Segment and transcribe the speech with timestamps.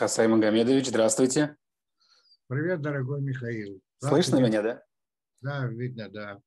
[0.00, 1.58] Хасай Магомедович, здравствуйте.
[2.46, 3.82] Привет, дорогой Михаил.
[3.98, 4.82] Слышно меня, да?
[5.42, 6.40] Да, видно, да.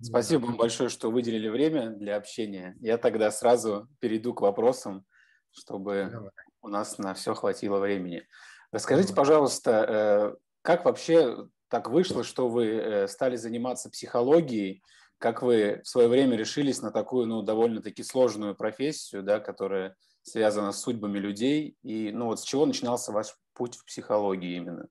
[0.00, 2.74] Спасибо вам большое, что выделили время для общения.
[2.80, 5.04] Я тогда сразу перейду к вопросам,
[5.50, 6.30] чтобы Давай.
[6.62, 8.26] у нас на все хватило времени.
[8.70, 9.26] Расскажите, Давай.
[9.26, 14.82] пожалуйста, э, как вообще так вышло, что вы э, стали заниматься психологией?
[15.18, 20.72] Как вы в свое время решились на такую, ну, довольно-таки сложную профессию, да, которая связана
[20.72, 21.76] с судьбами людей?
[21.82, 24.88] И, ну, вот с чего начинался ваш путь в психологии именно?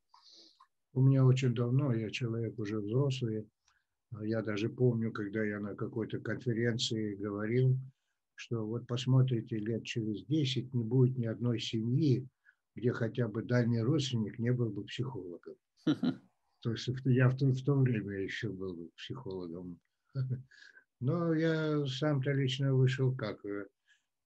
[0.94, 3.48] У меня очень давно, я человек уже взрослый,
[4.20, 7.78] я даже помню, когда я на какой-то конференции говорил,
[8.36, 12.28] что вот посмотрите, лет через 10 не будет ни одной семьи,
[12.76, 15.56] где хотя бы дальний родственник не был бы психологом.
[16.62, 19.80] То есть я в то, в то время еще был психологом.
[21.00, 23.40] Но я сам-то лично вышел как...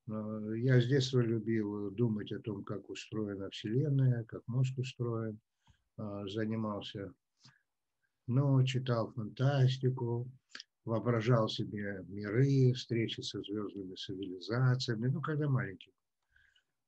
[0.08, 5.40] Э, я с детства любил думать о том, как устроена Вселенная, как мозг устроен.
[5.98, 7.14] А, занимался
[8.28, 10.30] но читал фантастику,
[10.84, 15.94] воображал себе миры, встречи со звездными цивилизациями, ну, когда маленький.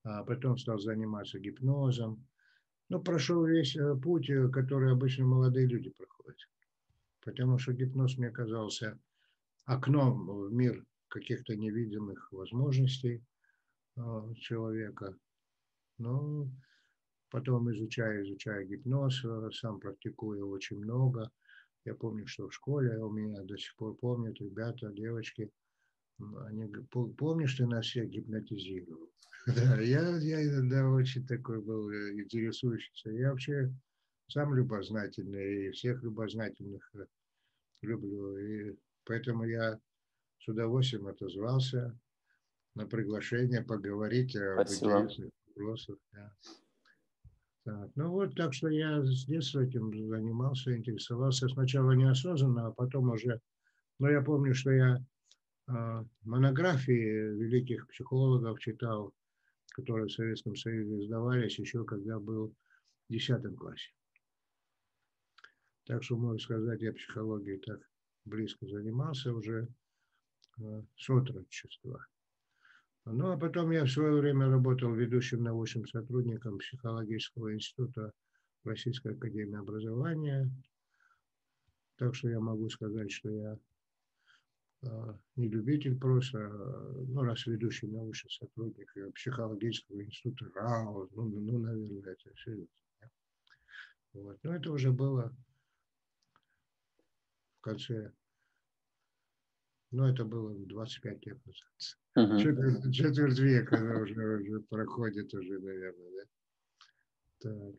[0.03, 2.25] А потом стал заниматься гипнозом.
[2.89, 6.39] Ну, прошел весь э, путь, э, который обычно молодые люди проходят.
[7.21, 8.97] Потому что гипноз мне казался
[9.65, 13.23] окном в мир каких-то невидимых возможностей
[13.95, 15.15] э, человека.
[15.97, 16.51] Ну,
[17.29, 21.29] Потом изучая, изучая гипноз, э, сам практикую очень много.
[21.83, 25.51] Я помню, что в школе у меня до сих пор помнят ребята, девочки,
[26.19, 26.67] они
[27.17, 29.09] помнишь, ты нас всех гипнотизировал?
[29.55, 33.11] Да, я, я иногда очень такой был э, интересующийся.
[33.11, 33.73] Я вообще
[34.29, 37.05] сам любознательный, и всех любознательных э,
[37.81, 38.37] люблю.
[38.37, 39.79] И поэтому я
[40.39, 41.97] с удовольствием отозвался
[42.75, 45.97] на приглашение поговорить об интересных вопросах.
[46.13, 46.31] Да.
[47.67, 53.09] Так, ну вот, так что я с детства этим занимался, интересовался сначала неосознанно, а потом
[53.09, 53.41] уже,
[53.99, 55.03] но я помню, что я
[55.67, 59.11] э, монографии великих психологов читал,
[59.73, 62.55] которые в Советском Союзе издавались еще когда был
[63.09, 63.91] в 10 классе.
[65.85, 67.81] Так что, можно сказать, я психологией так
[68.23, 69.67] близко занимался уже
[70.57, 72.05] с отрочества.
[73.05, 78.11] Ну, а потом я в свое время работал ведущим научным сотрудником психологического института
[78.65, 80.51] Российской академии образования.
[81.95, 83.57] Так что я могу сказать, что я
[84.85, 91.59] а, не любитель просто, а, ну, раз ведущий научный сотрудник психологического института РАО, ну, ну
[91.59, 92.67] наверное, это серьезно.
[94.13, 94.37] Вот.
[94.43, 95.33] Но это уже было
[97.57, 98.11] в конце
[99.97, 101.97] ну, это было 25 лет назад.
[102.15, 102.39] Uh-huh.
[102.39, 107.49] Четверть, четверть века уже, уже проходит уже, наверное, да?
[107.49, 107.75] Так.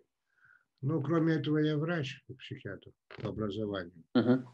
[0.80, 2.90] Ну, кроме этого, я врач, психиатр
[3.22, 4.04] по образованию.
[4.16, 4.44] Uh-huh.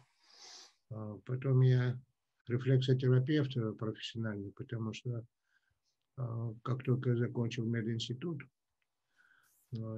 [0.90, 1.98] А потом я
[2.48, 5.26] рефлексотерапевт профессиональный, потому что
[6.18, 8.42] а, как только я закончил мединститут,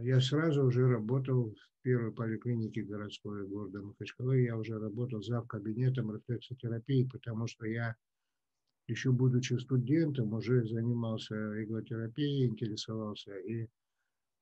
[0.03, 4.43] я сразу уже работал в первой поликлинике городской города Махачкалы.
[4.43, 7.95] Я уже работал за кабинетом рефлексотерапии, потому что я,
[8.87, 13.37] еще будучи студентом, уже занимался иглотерапией, интересовался.
[13.39, 13.69] И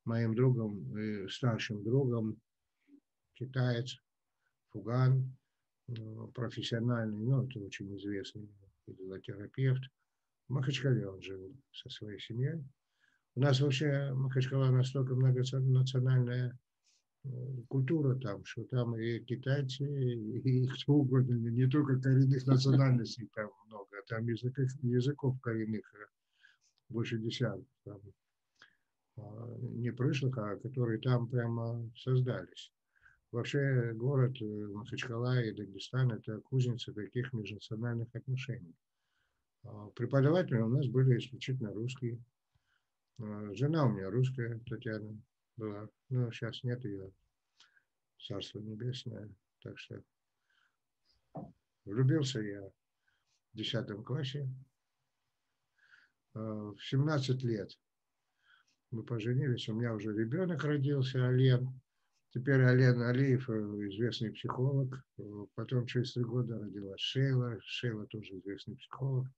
[0.04, 2.36] моим другом, и старшим другом,
[3.34, 3.96] китаец,
[4.70, 5.36] Фуган,
[5.88, 5.92] э,
[6.34, 8.48] профессиональный, ну, это очень известный
[8.86, 9.82] иглотерапевт.
[10.48, 12.62] В Махачкале он жил со своей семьей.
[13.36, 16.56] У нас вообще Махачкала настолько многонациональная
[17.24, 17.28] э,
[17.68, 24.02] культура там, что там и китайцы, и кто угодно, не только коренных национальностей там много,
[24.06, 26.06] там языков, языков коренных э,
[26.88, 28.00] больше десяток там,
[29.16, 32.72] а, не пришлых, а которые там прямо создались.
[33.32, 38.76] Вообще город э, Махачкала и Дагестан– это кузница таких межнациональных отношений.
[39.64, 42.33] А преподаватели у нас были исключительно русские, а,
[43.18, 45.16] жена у меня русская, Татьяна
[45.56, 45.88] была.
[46.08, 47.12] Ну, сейчас нет ее.
[48.18, 49.28] Царство небесное.
[49.62, 50.02] Так что
[51.84, 54.48] влюбился я в десятом классе.
[56.34, 57.70] А, в 17 лет
[58.90, 59.68] мы поженились.
[59.68, 61.80] У меня уже ребенок родился, Ален.
[62.30, 65.04] Теперь Ален Алиев, э, известный психолог.
[65.54, 67.58] Потом через три года родилась Шейла.
[67.60, 69.28] Шейла тоже известный психолог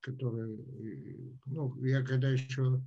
[0.00, 0.58] которые,
[1.46, 2.82] ну, я когда еще,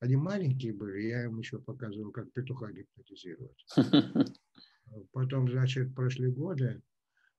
[0.00, 3.66] они маленькие были, я им еще показывал, как петуха гипнотизировать.
[5.12, 6.82] Потом, значит, прошли годы,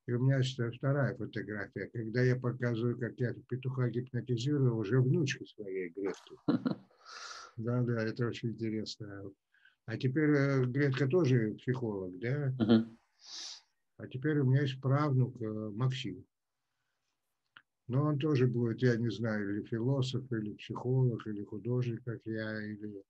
[0.07, 5.89] и у меня вторая фотография, когда я показываю, как я петуха гипнотизирую уже внучке своей
[5.89, 6.35] Гретке.
[7.57, 9.29] Да, да, это очень интересно.
[9.85, 12.55] А теперь э, Гретка тоже психолог, да?
[13.97, 16.25] А теперь у меня есть правнук э, Максим.
[17.91, 22.65] Но он тоже будет, я не знаю, или философ, или психолог, или художник, как я,
[22.65, 23.03] или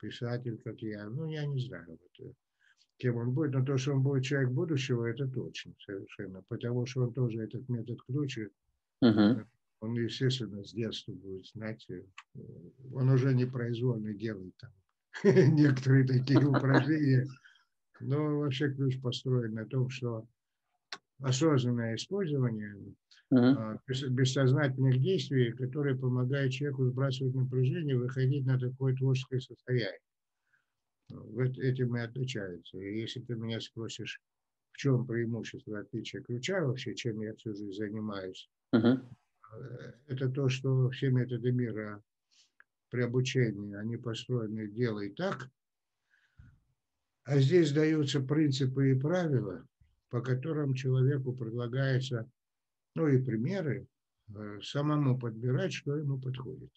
[0.00, 1.08] писатель, как я.
[1.08, 2.32] Ну, я не знаю, вот, э,
[2.96, 3.52] кем он будет.
[3.52, 6.42] Но то, что он будет человек будущего, это точно совершенно.
[6.48, 8.38] Потому что он тоже этот метод ключ.
[9.04, 9.46] Uh-huh.
[9.78, 11.86] Он, естественно, с детства будет знать.
[12.92, 14.72] Он уже непроизвольно делает там
[15.54, 17.28] некоторые такие упражнения.
[18.00, 20.26] Но вообще ключ построен на том, что
[21.24, 22.76] осознанное использование
[23.32, 23.78] uh-huh.
[24.10, 30.00] бессознательных действий, которые помогают человеку сбрасывать напряжение, выходить на такое творческое состояние.
[31.08, 32.78] Вот этим и отличается.
[32.78, 34.20] И если ты меня спросишь,
[34.72, 39.00] в чем преимущество отличия ключа вообще, чем я всю жизнь занимаюсь, uh-huh.
[40.08, 42.02] это то, что все методы мира
[42.90, 45.48] при обучении, они построены «делай так»,
[47.24, 49.66] а здесь даются принципы и правила,
[50.14, 52.30] по которым человеку предлагается,
[52.94, 53.88] ну и примеры,
[54.28, 56.70] э, самому подбирать, что ему подходит.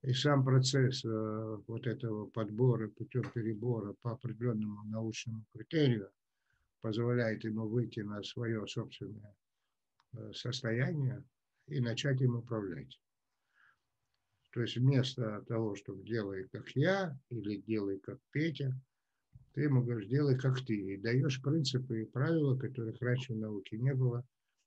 [0.00, 6.10] И сам процесс э, вот этого подбора путем перебора по определенному научному критерию
[6.80, 9.36] позволяет ему выйти на свое собственное
[10.14, 11.22] э, состояние
[11.66, 12.98] и начать им управлять.
[14.52, 18.74] То есть вместо того, чтобы делай как я или делай как Петя,
[19.54, 20.74] ты ему говоришь, делай как ты.
[20.74, 24.24] И даешь принципы и правила, которых раньше в науке не было,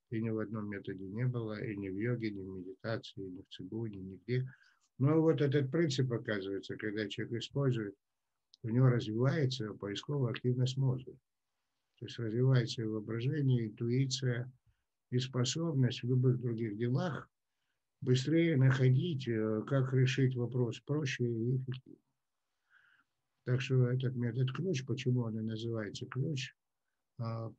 [0.09, 3.41] и ни в одном методе не было, и ни в йоге, ни в медитации, ни
[3.41, 4.47] в цигуне, нигде.
[4.97, 7.95] Но вот этот принцип, оказывается, когда человек использует,
[8.63, 11.13] у него развивается поисковая активность мозга.
[11.99, 14.51] То есть развивается и воображение, интуиция,
[15.11, 17.29] и способность в любых других делах
[18.01, 22.00] быстрее находить, э, как решить вопрос проще и эффективнее.
[23.45, 26.53] Так что этот метод ключ, почему он и называется ключ,
[27.17, 27.51] а,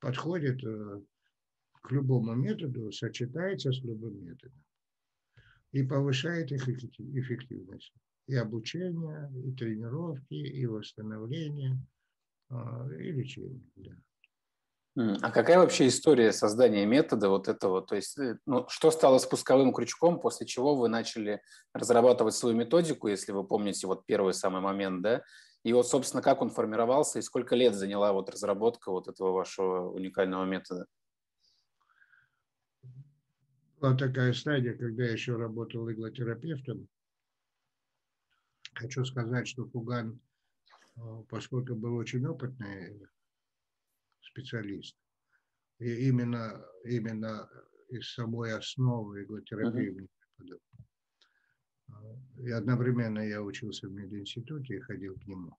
[0.00, 1.00] подходит э,
[1.82, 4.64] к любому методу, сочетается с любым методом
[5.72, 7.92] и повышает их эффективность.
[8.26, 11.80] И обучение, и тренировки, и восстановление,
[12.50, 13.62] а, и лечение.
[13.76, 13.92] Да.
[14.98, 17.82] А какая вообще история создания метода вот этого?
[17.82, 21.40] То есть, э, ну, что стало спусковым крючком, после чего вы начали
[21.72, 25.22] разрабатывать свою методику, если вы помните вот первый самый момент, да?
[25.62, 29.88] И вот, собственно, как он формировался и сколько лет заняла вот разработка вот этого вашего
[29.88, 30.86] уникального метода?
[33.80, 36.88] Была такая стадия, когда я еще работал иглотерапевтом.
[38.74, 40.18] Хочу сказать, что Фуган,
[40.96, 43.08] э, поскольку был очень опытный
[44.38, 44.96] специалист.
[45.78, 47.48] И именно, именно
[47.88, 50.08] из самой основы иглотерапии
[50.40, 50.58] uh-huh.
[52.38, 55.56] И одновременно я учился в мединституте и ходил к нему.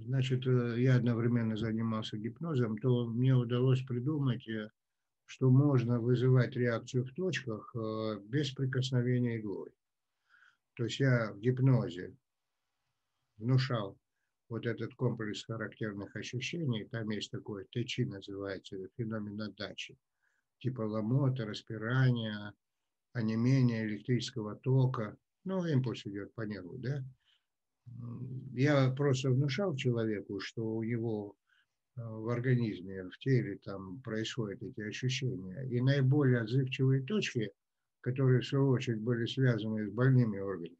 [0.00, 4.70] Значит, э, я одновременно занимался гипнозом, то мне удалось придумать, э,
[5.26, 9.70] что можно вызывать реакцию в точках э, без прикосновения иглой.
[10.74, 12.14] То есть я в гипнозе
[13.38, 13.98] внушал
[14.52, 19.96] вот этот комплекс характерных ощущений, там есть такое ТЧ называется, феномен отдачи,
[20.58, 22.52] типа ломота, распирания,
[23.14, 27.02] онемения электрического тока, ну, импульс идет по нерву, да.
[28.52, 31.34] Я просто внушал человеку, что у него
[31.96, 35.66] э, в организме, в теле там происходят эти ощущения.
[35.68, 37.50] И наиболее отзывчивые точки,
[38.02, 40.76] которые в свою очередь были связаны с больными органами,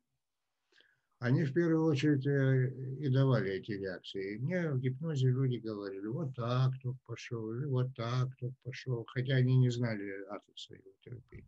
[1.22, 4.34] они в первую очередь э, и давали эти реакции.
[4.34, 9.04] И мне в гипнозе люди говорили, вот так тут пошел, или вот так тут пошел,
[9.06, 11.46] хотя они не знали атоса его терапии.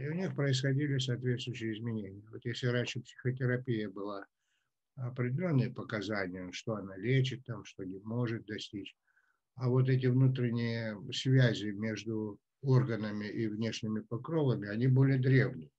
[0.00, 2.24] И у них происходили соответствующие изменения.
[2.32, 4.26] Вот если раньше психотерапия была
[4.96, 8.96] определенные показания, что она лечит, там, что не может достичь,
[9.54, 15.70] а вот эти внутренние связи между органами и внешними покровами, они более древние.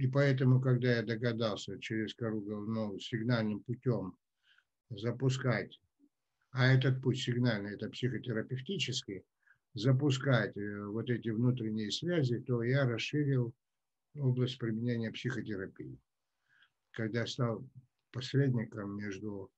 [0.00, 4.16] И поэтому, когда я догадался через кору головного сигнальным путем
[4.88, 5.78] запускать,
[6.52, 9.24] а этот путь сигнальный, это психотерапевтический,
[9.74, 13.54] запускать э, вот эти внутренние связи, то я расширил
[14.14, 16.00] область применения психотерапии.
[16.92, 17.68] Когда стал
[18.10, 19.50] посредником между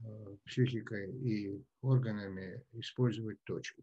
[0.00, 3.82] э, психикой и органами использовать точку.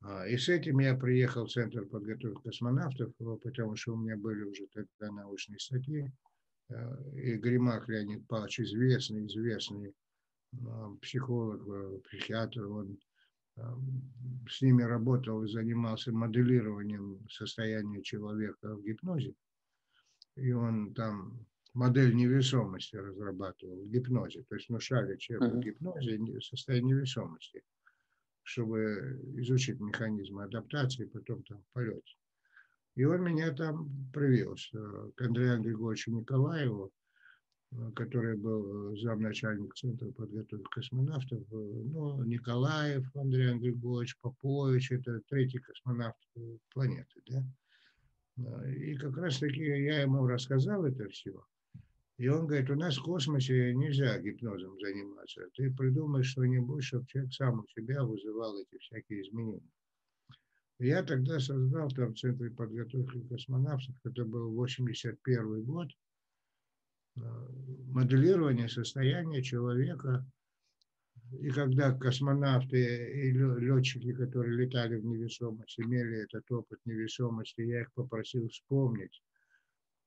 [0.00, 4.42] А, и с этим я приехал в Центр подготовки космонавтов, потому что у меня были
[4.42, 6.10] уже тогда научные статьи.
[6.70, 9.94] А, и Гримак Леонид Павлович, известный, известный
[10.66, 12.98] а, психолог, э, психиатр, он
[14.48, 19.34] с ними работал и занимался моделированием состояния человека в гипнозе.
[20.36, 26.94] и он там модель невесомости разрабатывал в гипнозе, то есть внушали человеку в гипнозе состояние
[26.94, 27.62] невесомости,
[28.48, 32.04] чтобы изучить механизмы адаптации, потом там полет.
[32.94, 34.70] И он меня там привез
[35.16, 36.90] к Андрею Григорьевичу Николаеву,
[37.94, 41.42] который был замначальник Центра подготовки космонавтов.
[41.50, 46.16] Ну, Николаев Андрей Григорьевич, Попович, это третий космонавт
[46.72, 47.44] планеты, да.
[48.70, 51.44] И как раз таки я ему рассказал это все.
[52.18, 55.42] И он говорит, у нас в космосе нельзя гипнозом заниматься.
[55.54, 59.70] Ты придумай что-нибудь, чтобы человек сам у себя вызывал эти всякие изменения.
[60.80, 65.90] Я тогда создал там в Центре подготовки космонавтов, это был 81 год,
[67.16, 67.20] э,
[67.86, 70.26] моделирование состояния человека.
[71.40, 72.78] И когда космонавты
[73.12, 79.22] и летчики, которые летали в невесомость, имели этот опыт невесомости, я их попросил вспомнить,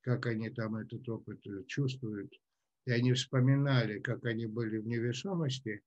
[0.02, 2.34] как они там этот опыт чувствуют.
[2.86, 5.82] И они вспоминали, как они были в невесомости,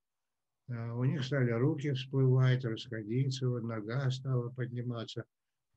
[0.68, 5.25] а, у них стали руки всплывать, расходиться, вот нога стала подниматься.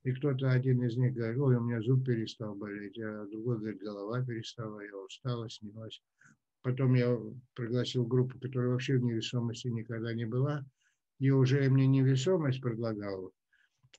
[0.04, 3.82] И кто-то один из них говорит, ой, у меня зуб перестал болеть, а другой говорит,
[3.82, 6.02] голова перестала, я устала, снялась.
[6.62, 7.18] Потом я
[7.56, 10.66] пригласил группу, которая вообще в невесомости никогда не была,
[11.20, 13.34] и уже им не невесомость предлагал.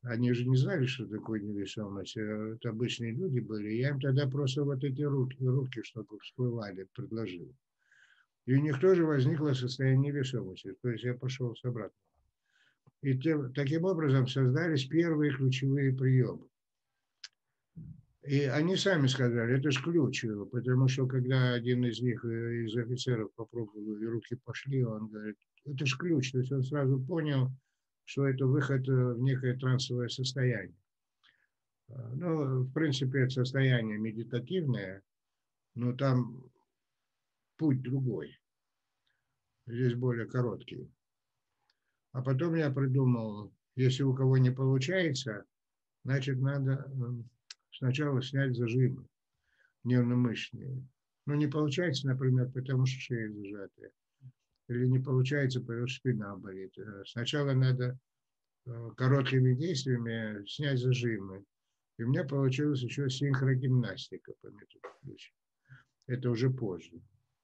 [0.03, 2.17] Они же не знали, что такое невесомость.
[2.17, 3.73] А это обычные люди были.
[3.73, 7.55] Я им тогда просто вот эти руки, руки чтобы всплывали, предложил.
[8.47, 10.75] И у них тоже возникло состояние невесомости.
[10.83, 11.93] То есть я пошел с обратного.
[13.03, 16.49] И тем, таким образом создались первые ключевые приемы.
[18.23, 22.77] И они сами сказали, это же ключ, потому что когда один из них, э, из
[22.77, 26.33] офицеров попробовал, и руки пошли, он говорит, это же ключ.
[26.33, 27.51] То есть он сразу понял,
[28.09, 30.75] что это выход э, в некое трансовое состояние.
[31.91, 35.03] А, ну, в принципе, это состояние медитативное,
[35.75, 36.51] но там
[37.59, 38.41] путь другой.
[39.67, 40.91] Здесь более короткий.
[42.13, 45.45] А потом я придумал, если у кого не получается,
[46.03, 47.29] значит, надо эм,
[47.73, 49.07] сначала снять зажимы
[49.85, 50.83] нервно-мышечные.
[51.27, 53.93] Ну, не получается, например, потому что шея зажатая.
[54.69, 56.77] Или не получается, потому что спина болит.
[56.79, 57.99] Э, сначала надо
[58.67, 61.45] э, короткими действиями снять зажимы.
[61.97, 65.33] И у меня получилась еще синхрогимнастика по методу ключа.
[66.07, 67.01] Это уже позже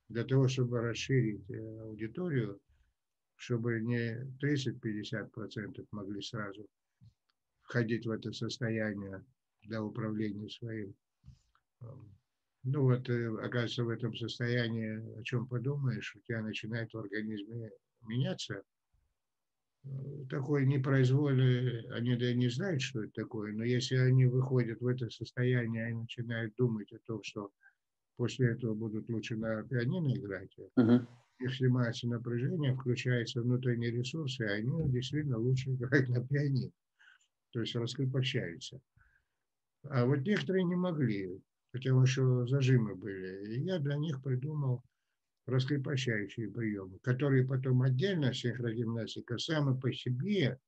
[0.08, 2.60] для того, чтобы расширить э, аудиторию,
[3.36, 6.66] чтобы не 30-50% могли сразу
[7.62, 9.24] входить в это состояние
[9.62, 10.94] для управления своим.
[12.64, 17.70] Ну вот, э, оказывается, в этом состоянии, о чем подумаешь, у тебя начинает в организме
[18.02, 18.62] меняться.
[19.84, 19.88] Э,
[20.30, 25.10] такой непроизвольный, они да не знают, что это такое, но если они выходят в это
[25.10, 27.50] состояние и начинают думать о том, что
[28.16, 30.56] после этого будут лучше на пианино играть.
[30.78, 31.06] Uh-huh.
[31.40, 36.70] Их снимается напряжение, включаются внутренние ресурсы, и они действительно лучше играют на пианино.
[37.50, 38.80] То есть раскрепощаются.
[39.82, 41.42] А вот некоторые не могли,
[41.74, 43.56] потому что зажимы были.
[43.56, 44.84] И я для них придумал
[45.46, 50.60] раскрепощающие приемы, которые потом отдельно синхрогимнастика сами по себе,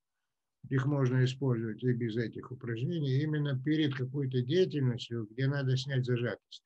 [0.67, 6.63] их можно использовать и без этих упражнений, именно перед какой-то деятельностью, где надо снять зажатость.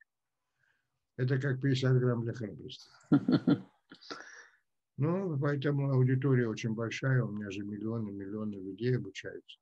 [1.16, 2.90] Это как 50 грамм для храбрости.
[4.98, 9.58] Ну, поэтому аудитория очень большая, у меня же миллионы, миллионы людей обучаются.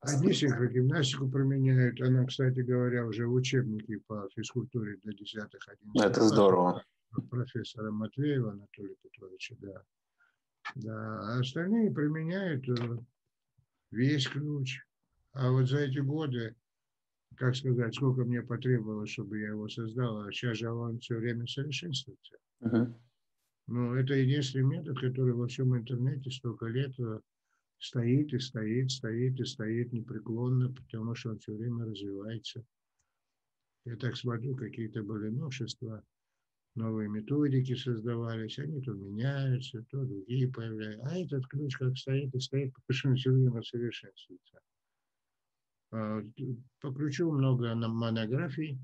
[0.00, 6.84] Одни синхрогимнастику применяют, она, кстати говоря, уже в учебнике по физкультуре для 10-11 Это здорово.
[7.28, 9.82] Профессора Матвеева Анатолия Петровича, да.
[10.76, 12.98] Да, а остальные применяют э,
[13.90, 14.78] весь ключ.
[15.32, 16.54] А вот за эти годы
[17.36, 21.46] как сказать, сколько мне потребовалось, чтобы я его создал, а сейчас же он все время
[21.46, 22.36] совершенствуется.
[22.62, 22.94] Uh-huh.
[23.66, 27.20] Ну, это единственный метод, который во всем интернете столько лет э,
[27.80, 32.64] стоит и стоит, стоит и стоит непреклонно, потому что он все время развивается.
[33.86, 36.04] Я так смотрю, какие-то были новшества,
[36.74, 41.08] новые методики создавались, они то меняются, то другие появляются.
[41.08, 44.60] А этот ключ как стоит и стоит, потому что он все время совершенствуется.
[45.92, 46.20] А,
[46.80, 48.78] по ключу много монографий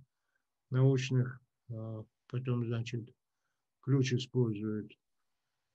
[0.71, 1.38] научных.
[1.71, 3.07] А, потом, значит,
[3.83, 4.91] ключ используют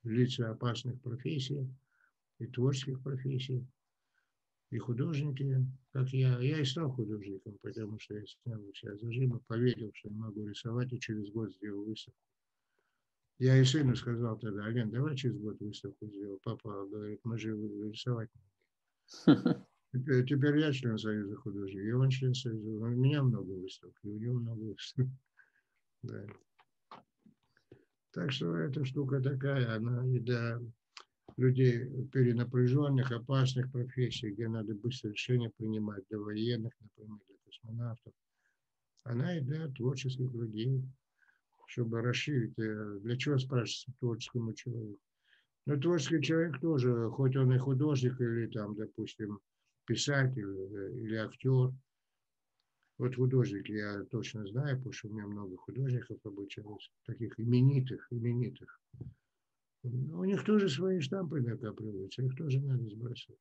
[0.02, 1.72] лица опасных профессий
[2.42, 3.66] и творческих профессий,
[4.70, 6.38] и художники, как я.
[6.40, 10.92] Я и стал художником, потому что я снял все зажимы, поверил, что я могу рисовать,
[10.92, 12.18] и через год сделал выставку.
[13.38, 16.38] Я и сыну сказал тогда, Ален, давай через год выставку сделал.
[16.42, 19.34] Папа говорит, мы же рисовать не
[19.92, 22.70] Теперь, теперь я член Союза художников, и он член Союза.
[22.70, 25.10] У меня много выставок, и у него много выставок.
[26.02, 26.26] Да.
[28.12, 30.60] Так что эта штука такая, она и для
[31.36, 38.12] людей перенапряженных, опасных профессий, где надо быстро решения принимать, для военных, например, для космонавтов.
[39.04, 40.82] Она и для творческих людей,
[41.66, 42.58] чтобы расширить.
[42.58, 45.00] Э, для чего спрашивается творческому человеку?
[45.66, 49.38] Но творческий человек тоже, хоть он и художник или там, допустим,
[49.86, 51.72] писатель э, или актер.
[52.98, 58.80] Вот художники я точно знаю, потому что у меня много художников обучалось, таких именитых, именитых.
[59.84, 63.40] У них тоже свои штампы накапливаются, их тоже надо сбрасывать.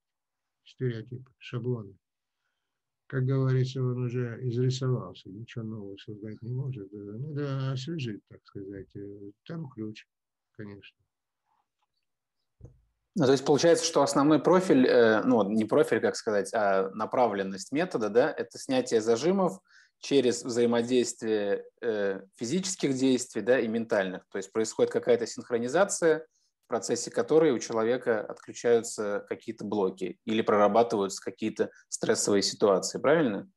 [0.63, 1.95] Стереотипы, шаблоны.
[3.07, 6.91] Как говорится, он уже изрисовался, ничего нового создать не может.
[6.91, 8.87] Надо освежить, так сказать.
[9.45, 10.07] Там ключ,
[10.53, 10.97] конечно.
[13.15, 17.73] Ну, то есть получается, что основной профиль, э, ну не профиль, как сказать, а направленность
[17.73, 19.59] метода, да, это снятие зажимов
[19.99, 24.25] через взаимодействие э, физических действий, да, и ментальных.
[24.29, 26.25] То есть происходит какая-то синхронизация,
[26.71, 33.51] процессе которой у человека отключаются какие-то блоки или прорабатываются какие-то стрессовые ситуации, правильно?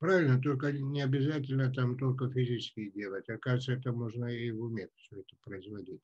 [0.00, 3.28] Правильно, только не обязательно там только физически делать.
[3.28, 6.02] Оказывается, это можно и в уме все это производить.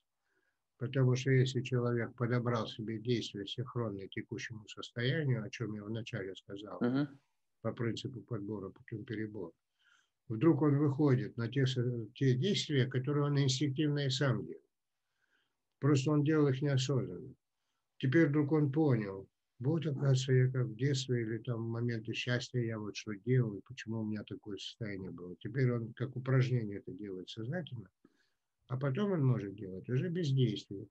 [0.78, 6.80] Потому что если человек подобрал себе действия синхронные текущему состоянию, о чем я вначале сказал,
[6.80, 7.08] uh-huh.
[7.62, 9.52] по принципу подбора путем перебора,
[10.28, 11.64] вдруг он выходит на те,
[12.14, 14.61] те действия, которые он инстинктивно и сам делал.
[15.82, 17.34] Просто он делал их неосознанно.
[17.98, 22.60] Теперь вдруг он понял, вот, оказывается, я как в детстве или там в моменты счастья
[22.60, 25.36] я вот что делал, и почему у меня такое состояние было.
[25.40, 27.88] Теперь он как упражнение это делает сознательно–
[28.72, 30.86] а потом он может делать уже без действия.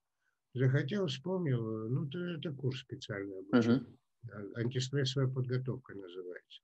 [0.53, 3.86] Захотел, вспомнил, ну, это, это курс специальный обучения.
[4.27, 4.53] Uh-huh.
[4.55, 6.62] Антистрессовая подготовка называется.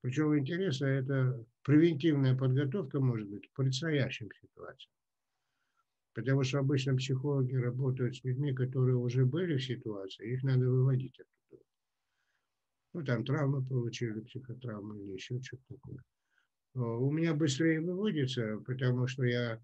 [0.00, 4.92] Причем интересно, это превентивная подготовка может быть к предстоящим ситуациям.
[6.12, 11.18] Потому что обычно психологи работают с людьми, которые уже были в ситуации, их надо выводить
[11.20, 11.62] оттуда.
[12.92, 15.98] Ну, там травмы получили, психотравмы или еще что-то такое.
[16.74, 19.60] У меня быстрее выводится, потому что я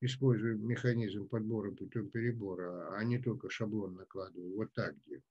[0.00, 4.54] использую механизм подбора путем перебора, а не только шаблон накладываю.
[4.54, 5.22] Вот так делаю.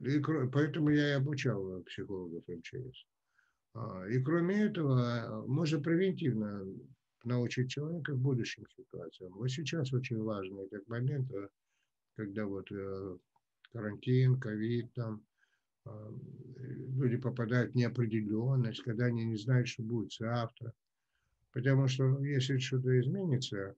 [0.00, 3.06] И, поэтому я и обучал психологов МЧС.
[3.74, 6.66] А, и кроме этого, можно превентивно
[7.24, 9.32] научить человека в будущим ситуациям.
[9.34, 11.48] Вот сейчас очень важный этот момент, э,
[12.16, 13.16] когда вот э,
[13.72, 15.22] карантин, ковид, там
[15.84, 16.12] а,
[16.96, 20.72] люди попадают в неопределенность, когда они не знают, что будет завтра.
[21.52, 23.74] Потому что если что-то изменится,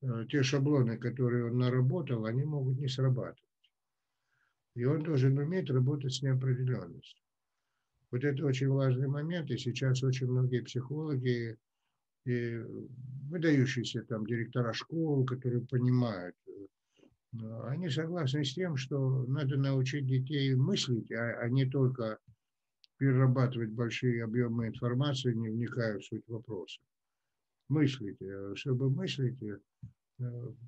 [0.00, 3.40] э, те шаблоны, которые он наработал, они могут не срабатывать.
[4.74, 7.22] И он должен уметь работать с неопределенностью.
[8.10, 11.56] Вот это очень важный момент, и сейчас очень многие психологи
[12.24, 12.58] и
[13.28, 20.54] выдающиеся там директора школ, которые понимают, э, они согласны с тем, что надо научить детей
[20.54, 22.18] мыслить, а, а не только
[22.98, 26.80] перерабатывать большие объемы информации, не вникая в суть вопроса
[27.68, 29.58] мыслите, э, чтобы мыслить, э,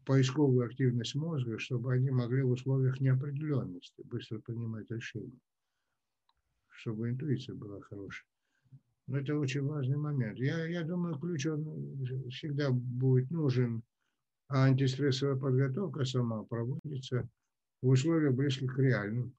[0.05, 5.39] поисковую активность мозга, чтобы они могли в условиях неопределенности быстро принимать решения,
[6.69, 8.27] чтобы интуиция была хорошая.
[9.07, 10.39] Но это очень важный момент.
[10.39, 13.83] Я, я думаю, ключ он всегда будет нужен,
[14.49, 17.29] а антистрессовая подготовка сама проводится
[17.83, 19.35] в условиях близких к реальным.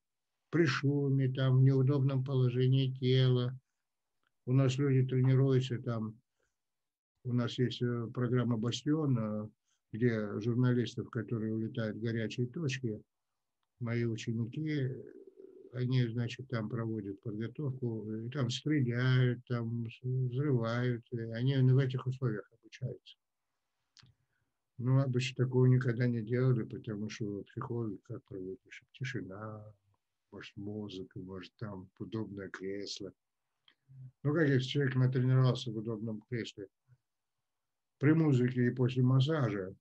[0.49, 3.59] При шуме, там, в неудобном положении тела.
[4.45, 6.17] У нас люди тренируются там
[7.27, 9.49] у нас есть э, программа «Бастион», э,
[9.91, 13.01] где журналистов, которые улетают в горячие точки,
[13.81, 14.89] мои ученики,
[15.77, 23.17] они, значит, там проводят подготовку, там стреляют, там взрывают, они в этих условиях обучаются.
[24.79, 28.83] Ну, обычно такого никогда не делали, потому что психологи как проводишь?
[28.93, 29.63] Тишина,
[30.31, 33.13] может, музыка, может, там удобное кресло.
[34.23, 36.67] Ну, как если человек натренировался в удобном кресле,
[37.99, 39.75] при музыке и после массажа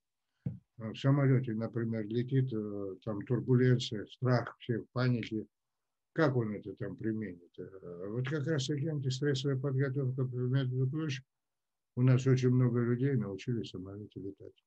[0.77, 5.47] в самолете, например, летит, э, там турбуленция, страх, все в панике,
[6.16, 7.52] как он это там применит?
[7.59, 11.20] Э, вот как раз таки антистрессовая подготовка по методу ключ.
[11.94, 14.64] У нас очень много людей научились в самолете летать.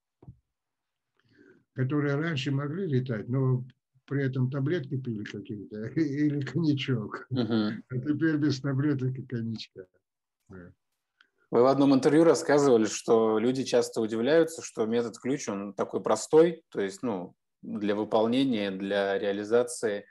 [1.74, 3.66] Которые раньше могли летать, но
[4.06, 7.28] при этом таблетки пили какие-то или коньячок.
[7.34, 7.72] Uh-huh.
[7.90, 9.88] А теперь без таблеток и коньячка.
[10.50, 16.64] Вы в одном интервью рассказывали, что люди часто удивляются, что метод ключ, он такой простой,
[16.70, 17.34] то есть, ну,
[17.64, 20.06] для выполнения, для реализации,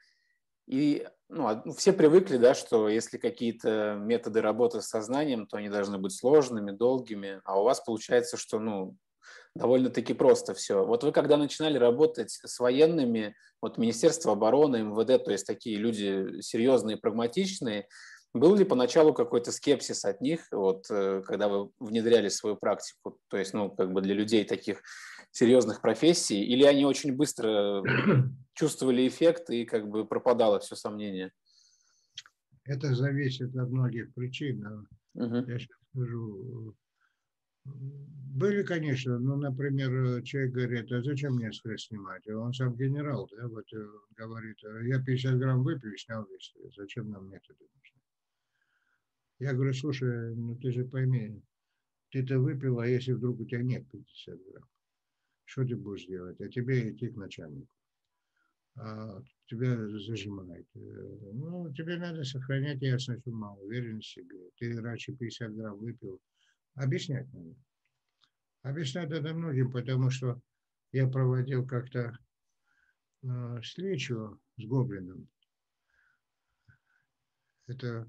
[0.67, 5.69] И ну, ну, все привыкли, да, что если какие-то методы работы с сознанием, то они
[5.69, 8.97] должны быть сложными, долгими, а у вас получается, что ну,
[9.55, 10.85] довольно-таки просто все.
[10.85, 16.41] Вот вы когда начинали работать с военными, вот Министерство обороны, МВД, то есть такие люди
[16.41, 17.89] серьезные, прагматичные,
[18.35, 23.37] был ли поначалу какой-то скепсис от них, вот, э, когда вы внедряли свою практику, то
[23.37, 24.83] есть, ну, как бы для людей таких
[25.31, 27.83] серьезных профессий, или они очень быстро
[28.55, 31.33] чувствовали эффект и как бы пропадало все сомнение?
[32.65, 34.87] Это зависит от многих причин.
[35.15, 35.37] Угу.
[35.37, 36.77] Я сейчас скажу.
[37.65, 42.27] Были, конечно, ну, например, человек говорит, а зачем мне стресс снимать?
[42.29, 43.87] Он сам генерал, да, вот э,
[44.17, 48.01] говорит, я 50 грамм выпью и снял весь стресс, зачем нам методы нужны?
[49.41, 51.43] Я говорю, слушай, ну ты же пойми,
[52.11, 54.69] ты-то выпил, а если вдруг у тебя нет 50 грамм,
[55.49, 56.39] что ты будешь делать?
[56.41, 57.69] А тебе идти к начальнику.
[58.77, 60.67] А тебя зажимает.
[60.75, 64.51] Ну, тебе надо сохранять ясность ума, уверенность в себе.
[64.59, 66.21] Ты раньше 50 грамм выпил.
[66.75, 67.55] Объяснять надо.
[68.63, 70.41] Объяснять надо многим, потому что
[70.93, 72.19] я проводил как-то
[73.23, 75.29] э, встречу с Гоблином.
[77.67, 78.07] Это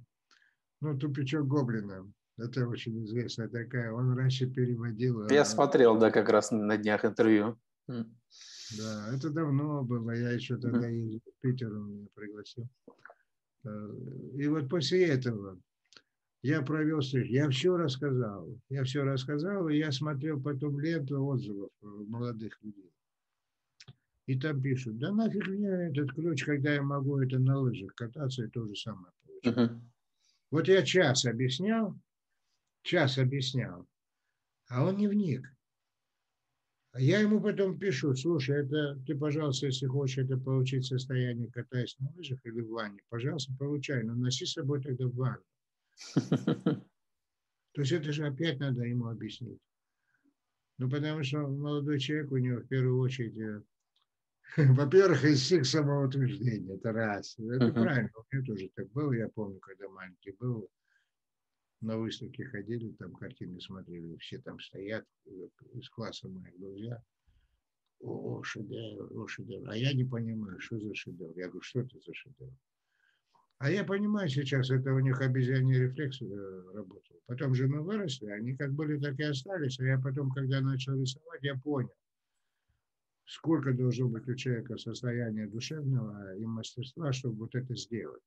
[0.82, 2.12] ну, тупичок гоблина.
[2.40, 3.92] Это очень известная такая.
[3.92, 5.28] Он раньше переводил...
[5.30, 7.58] Я э, смотрел, да, как раз на днях интервью.
[7.88, 10.12] Да, это давно было.
[10.12, 12.68] Я еще тогда ездил в Питер, он меня пригласил.
[13.66, 13.90] Э,
[14.36, 15.60] и вот после этого
[16.42, 17.32] я провел встречу.
[17.32, 18.48] Я все рассказал.
[18.70, 22.94] Я все рассказал, и я смотрел потом ленту отзывов молодых людей.
[24.28, 28.44] И там пишут, да нафиг мне этот ключ, когда я могу это на лыжах кататься,
[28.44, 29.58] и то же самое получить.
[29.58, 29.80] Uh-huh.
[30.52, 32.00] Вот я час объяснял,
[32.84, 33.88] час объяснял,
[34.68, 35.46] а он не вник.
[36.92, 41.96] А я ему потом пишу, слушай, это ты, пожалуйста, если хочешь это получить состояние, катаясь
[42.00, 45.44] на лыжах или в ванне, пожалуйста, получай, но носи с собой тогда в ванну.
[47.74, 49.60] То есть это же опять надо ему объяснить.
[50.80, 53.62] Ну, потому что молодой человек, у него в первую очередь э,
[54.58, 57.38] во-первых, инстинкт самоутверждения, это раз.
[57.38, 57.74] Это uh-huh.
[57.74, 60.70] правильно, у меня тоже так было, я помню, когда маленький был,
[61.82, 65.06] на выставке ходили, там картины смотрели, все там стоят,
[65.74, 67.02] из класса моих друзья.
[68.00, 69.70] О, шедевр, о, шедевр.
[69.70, 71.38] А я не понимаю, что за шедевр.
[71.38, 72.54] Я говорю, что это за шедевр?
[73.58, 77.18] А я понимаю сейчас, это у них обезьяний рефлекс э, работал.
[77.26, 79.80] Потом же мы выросли, они как были, так и остались.
[79.80, 81.94] А я потом, когда начал рисовать, я понял
[83.30, 88.24] сколько должно быть у человека состояния душевного и мастерства, чтобы вот это сделать.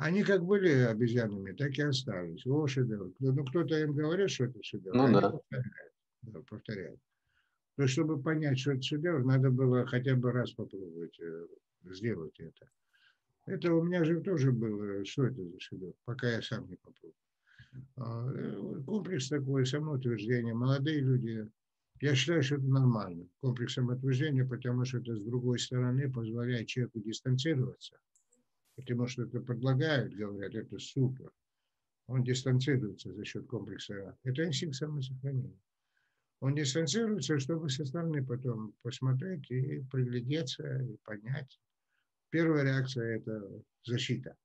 [0.00, 2.46] Они как были обезьянами, так и остались.
[2.46, 3.12] О, шедевр.
[3.18, 5.30] Ну, кто-то им говорит, что это шедевр, ну, они да.
[5.30, 5.92] повторяют.
[6.22, 7.00] Да, повторяют.
[7.76, 11.46] Но чтобы понять, что это шедевр, надо было хотя бы раз попробовать э,
[11.90, 12.70] сделать это.
[13.44, 17.14] Это у меня же тоже было, что это за шедевр, пока я сам не попробовал.
[17.96, 20.54] А, э, комплекс такой, самоутверждение.
[20.54, 21.46] Молодые люди
[22.00, 27.00] я считаю, что это нормально, комплекс самоотвержения, потому что это с другой стороны позволяет человеку
[27.00, 27.98] дистанцироваться.
[28.80, 31.30] Потому что это предлагают, говорят, это супер.
[32.06, 34.16] Он дистанцируется за счет комплекса.
[34.24, 35.58] Это инстинкт самосохранения.
[36.40, 41.60] Он дистанцируется, чтобы со стороны потом посмотреть и приглядеться, и понять.
[42.30, 44.36] Первая реакция– это защита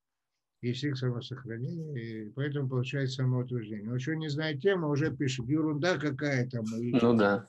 [0.69, 3.89] инстинкт самосохранения, и поэтому получается самоутверждение.
[3.89, 6.63] Но что не знает тему, уже пишет, ерунда какая-то.
[6.63, 7.47] Ну да.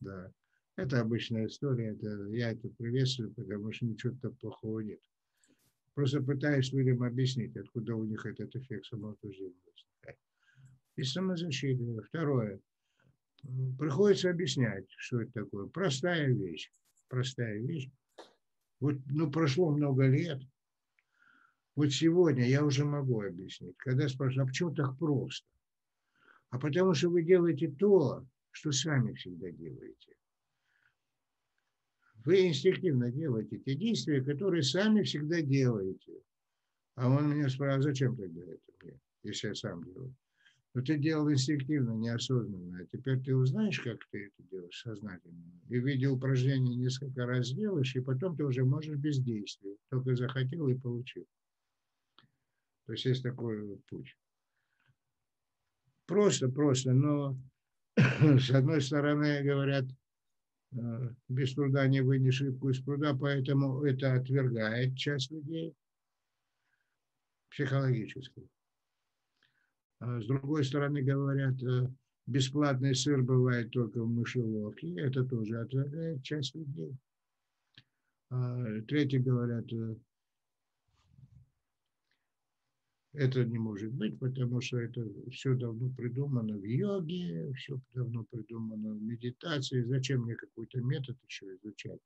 [0.00, 0.32] Да.
[0.76, 5.00] Это обычная история, это, я это приветствую, потому что ничего то плохого нет.
[5.94, 10.18] Просто пытаюсь людям объяснить, откуда у них этот эффект самоутверждения возникает.
[10.96, 12.02] И самозащита.
[12.08, 12.60] Второе.
[13.78, 15.66] Приходится объяснять, что это такое.
[15.66, 16.70] Простая вещь.
[17.08, 17.90] Простая вещь.
[18.80, 20.40] Вот, ну, прошло много лет,
[21.76, 23.76] вот сегодня я уже могу объяснить.
[23.78, 25.46] Когда спрашивают, а почему так просто?
[26.50, 30.16] А потому что вы делаете то, что сами всегда делаете.
[32.24, 36.22] Вы инстинктивно делаете те действия, которые сами всегда делаете.
[36.96, 40.14] А он меня спрашивает, а зачем тогда это мне, если я сам делаю?
[40.74, 42.80] Но ты делал инстинктивно, неосознанно.
[42.80, 45.42] А теперь ты узнаешь, как ты это делаешь сознательно.
[45.68, 49.76] И в виде упражнений несколько раз делаешь, и потом ты уже можешь без действия.
[49.88, 51.26] Только захотел и получил.
[52.86, 54.16] То есть есть такой путь.
[56.06, 57.36] Просто, просто, но
[57.96, 59.84] с одной стороны говорят,
[60.72, 65.74] без труда не вынешь рыбку из пруда, поэтому это отвергает часть людей
[67.50, 68.48] психологически.
[69.98, 71.88] А с другой стороны говорят, э,
[72.26, 76.96] бесплатный сыр бывает только в мышеловке, это тоже отвергает часть людей.
[78.30, 79.96] А третьи говорят, э,
[83.12, 88.94] Это не может быть, потому что это все давно придумано в йоге, все давно придумано
[88.94, 89.82] в медитации.
[89.82, 91.98] Зачем мне какой-то метод еще изучать?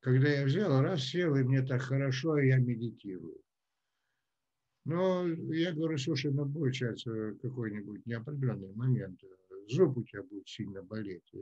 [0.00, 3.40] Когда я взял, раз сел, и мне так хорошо, и я медитирую.
[4.84, 9.20] Но я говорю, слушай, ну будет сейчас э, какой-нибудь неопределенный момент,
[9.68, 11.32] зуб у тебя будет сильно болеть,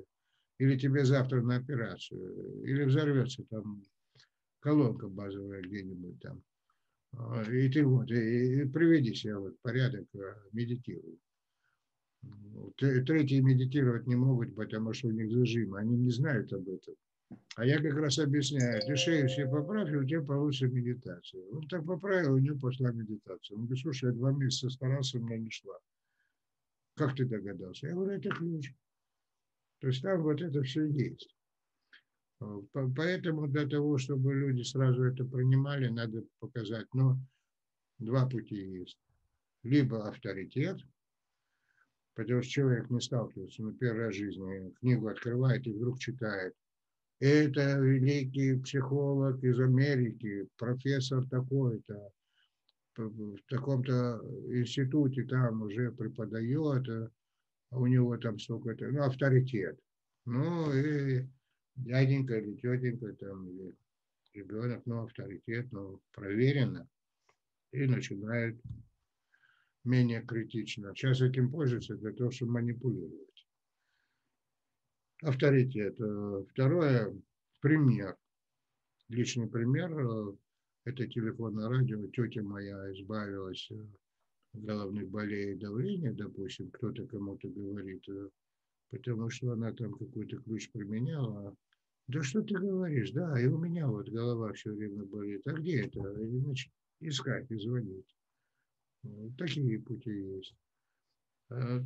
[0.58, 3.82] или тебе завтра на операцию, или взорвется там
[4.60, 6.42] колонка базовая где-нибудь там.
[7.16, 11.18] А, и ты вот, и, приведи себя вот в порядок, а, медитируй.
[12.77, 16.94] Третьи медитировать не могут, потому что у них зажим, они не знают об этом.
[17.57, 21.44] А я как раз объясняю, ты шею себе поправь, и у тебя получится медитация.
[21.51, 23.57] Он так поправил, у него пошла медитация.
[23.57, 25.79] Он говорит, слушай, я два месяца старался, у меня не шла.
[26.94, 27.88] Как ты догадался?
[27.88, 28.73] Я говорю, это ключ.
[29.81, 31.38] То есть там вот это все есть.
[32.72, 37.18] Поэтому для того, чтобы люди сразу это принимали, надо показать, ну,
[37.98, 38.98] два пути есть.
[39.64, 40.79] Либо авторитет,
[42.14, 46.55] потому что человек не сталкивается, ну, первый раз в жизни книгу открывает и вдруг читает.
[47.20, 52.12] Это великий психолог из Америки, профессор такой-то,
[52.96, 56.88] в таком-то институте там уже преподает,
[57.70, 59.79] а у него там столько-то, ну, авторитет.
[60.24, 61.27] Ну, и
[61.78, 63.74] дяденька или тетенька, там, или
[64.34, 66.88] ребенок, ну, авторитет, ну, проверено,
[67.72, 68.60] и начинает
[69.84, 70.94] менее критично.
[70.94, 73.46] Сейчас этим пользуются для того, чтобы манипулировать.
[75.22, 76.00] Авторитет.
[76.00, 77.20] Э, второе,
[77.60, 78.16] пример.
[79.08, 80.36] Личный пример э,–
[80.84, 82.06] это телефонное радио.
[82.08, 88.04] Тетя моя избавилась от э, головных болей и давления, допустим, кто-то кому-то говорит,
[88.90, 91.56] потому что она там какой-то ключ применяла,
[92.09, 93.11] да что ты говоришь?
[93.11, 95.47] Да, и у меня вот голова все время болит.
[95.47, 96.01] А где это?
[96.01, 98.16] Иначе искать и звонить.
[99.37, 100.55] Такие пути есть.
[101.51, 101.85] А,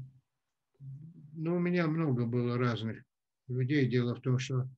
[1.35, 3.03] ну, у меня много было разных
[3.49, 3.89] людей.
[3.89, 4.69] Дело в том, что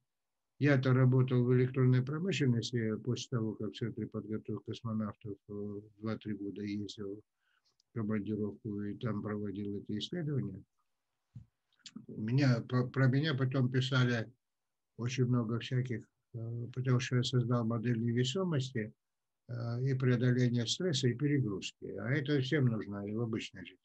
[0.59, 6.63] я-то работал в электронной промышленности после того, как в Центре подготовки космонавтов 2-3 э, года
[6.63, 7.23] ездил
[7.77, 10.65] в командировку и там проводил эти исследования.
[12.09, 14.33] Меня, про меня потом писали
[14.97, 16.05] очень много всяких,
[16.35, 18.93] э, потому что я создал модель невесомости
[19.49, 19.53] э,
[19.83, 21.87] и преодоления стресса и перегрузки.
[21.99, 23.79] А это всем нужно и в обычной жизни.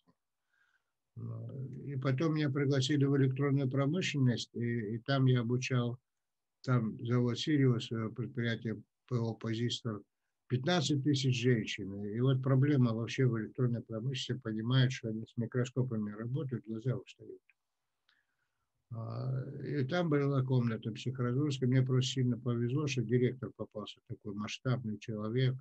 [1.86, 6.00] И потом меня пригласили в электронную промышленность, и, и там я обучал,
[6.64, 10.02] там завод Сириус, э, предприятие ПО «Позистор»,
[10.50, 12.06] 15 тысяч женщин.
[12.06, 17.40] И вот проблема вообще в электронной промышленности, понимают, что они с микроскопами работают, глаза устают.
[18.92, 21.68] А, и там была комната психоразгрузка.
[21.68, 25.56] Мне просто сильно повезло, что директор попался такой масштабный человек,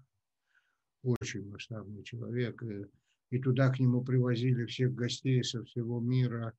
[1.03, 2.63] очень масштабный человек.
[3.31, 6.55] И туда к нему привозили всех гостей со всего мира,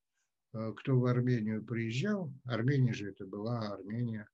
[0.53, 2.31] а, кто в Армению приезжал.
[2.45, 4.27] Армения же это была Армения.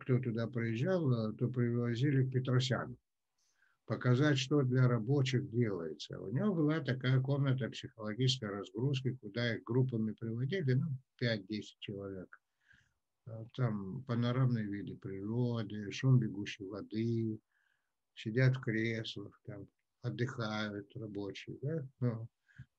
[0.00, 2.96] Кто туда приезжал, то привозили к Петросяну
[3.86, 6.20] показать, что для рабочих делается.
[6.20, 10.88] У него была такая комната психологической разгрузки, куда их группами приводили, ну,
[11.20, 12.40] 5-10 человек.
[13.26, 17.40] А там панорамные виды природы, шум бегущей воды,
[18.14, 19.66] сидят в креслах, там
[20.02, 22.28] отдыхают рабочие, да, ну,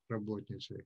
[0.09, 0.85] работницы.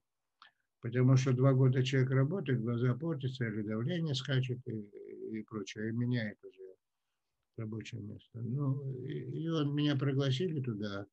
[0.81, 5.91] Потому что два года человек работает, глаза портятся, или давление скачет и, и прочее, и
[5.91, 6.60] меняет уже
[7.57, 8.39] рабочее место.
[8.39, 11.05] Ну, и, он меня пригласили туда,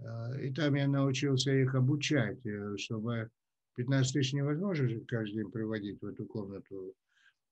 [0.00, 3.30] а, и там я научился их обучать, э, чтобы
[3.76, 6.94] 15 тысяч невозможно же каждый день приводить в эту комнату.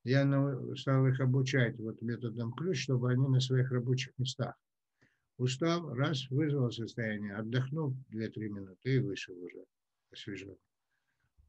[0.05, 0.23] Я
[0.77, 4.55] стал их обучать вот методом ключ, чтобы они на своих рабочих местах.
[5.39, 9.65] Устал, раз, вызвал состояние, отдохнул 2-3 минуты и вышел уже
[10.13, 10.57] освежен.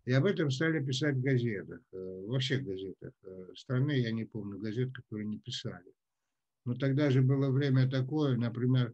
[0.06, 4.26] И об этом стали писать в газетах, э, во всех газетах э, страны, я не
[4.26, 5.94] помню газет, которые не писали.
[6.68, 8.94] Но тогда же было время такое, например,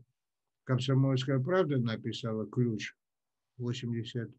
[0.64, 2.94] «Комсомольская правда» написала «Ключ»
[3.58, 4.30] в 84-м,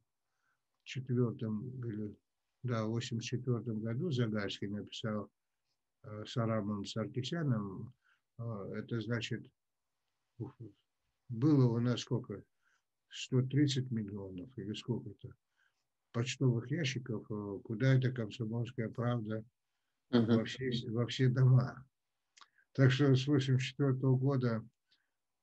[1.85, 2.17] или,
[2.63, 5.33] да, в 84 году Загарский написал
[6.05, 7.93] э, с Арамом Саркисяном,
[8.39, 8.45] э,
[8.77, 9.45] это значит,
[11.29, 12.41] было у нас сколько,
[13.09, 15.35] 130 миллионов или сколько-то
[16.13, 19.45] почтовых ящиков, э, куда эта комсомольская правда
[20.13, 20.37] uh-huh.
[20.37, 21.85] во, все, во все дома.
[22.75, 24.65] Так что с 1984 года,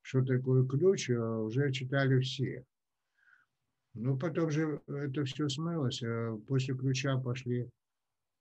[0.02, 2.64] что такое ключ, а уже читали все.
[3.94, 6.02] Ну, потом же это все смылось.
[6.02, 7.70] А после ключа пошли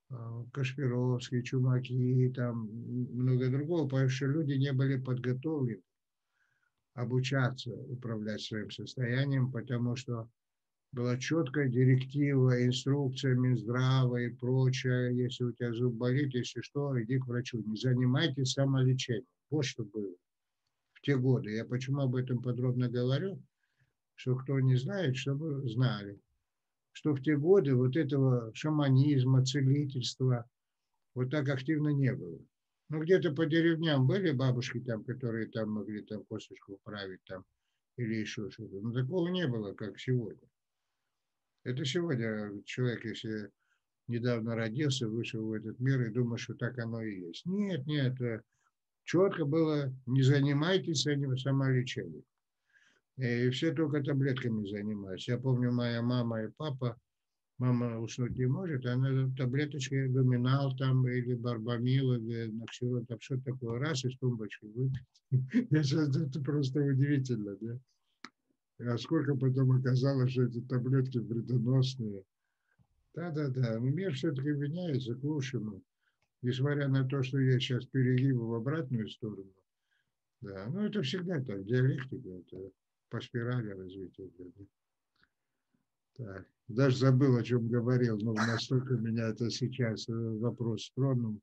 [0.09, 5.81] а, Кашпировский, Чумаки и там много другого, потому что люди не были подготовлены.
[6.93, 10.29] обучаться управлять своим состоянием, потому что
[10.91, 15.15] была четкая директива, инструкция Минздрава и прочее.
[15.15, 17.63] Если у тебя зуб болит, если что, иди к врачу.
[17.65, 19.25] Не занимайтесь самолечением.
[19.49, 20.13] Вот что было
[20.93, 21.51] в те годы.
[21.51, 23.41] Я почему об этом подробно говорю?
[24.15, 26.19] Что кто не знает, чтобы знали.
[26.91, 30.45] Что в те годы вот этого шаманизма, целительства
[31.15, 32.39] вот так активно не было.
[32.89, 37.45] Ну, где-то по деревням были бабушки там, которые там могли там косточку вправить там
[37.95, 38.81] или еще что-то.
[38.81, 40.47] Но такого не было, как сегодня.
[41.63, 43.49] Это сегодня человек, если
[44.07, 47.45] недавно родился, вышел в этот мир и думает, что так оно и есть.
[47.45, 48.41] Нет, нет, э,
[49.03, 52.23] четко было, не занимайтесь самолечением.
[53.17, 55.33] И все только таблетками занимаются.
[55.33, 56.97] Я помню, моя мама и папа
[57.61, 63.79] мама уснуть не может, она таблеточки гуминал там или барбамил или ноксилон, там что такое,
[63.79, 65.05] раз из тумбочки выпить.
[65.69, 67.79] Я сейчас, это просто удивительно, да?
[68.87, 72.23] А сколько потом оказалось, что эти таблетки вредоносные.
[73.13, 75.83] Да-да-да, мир все-таки меняется к лучшему.
[76.41, 79.53] Несмотря на то, что я сейчас перегибу в обратную сторону.
[80.41, 82.71] Да, но это всегда так, диалектика, это
[83.09, 84.29] по спирали развития.
[84.37, 84.65] Да.
[86.13, 86.47] Так.
[86.67, 91.41] Даже забыл, о чем говорил, но настолько меня это сейчас э, вопрос тронул,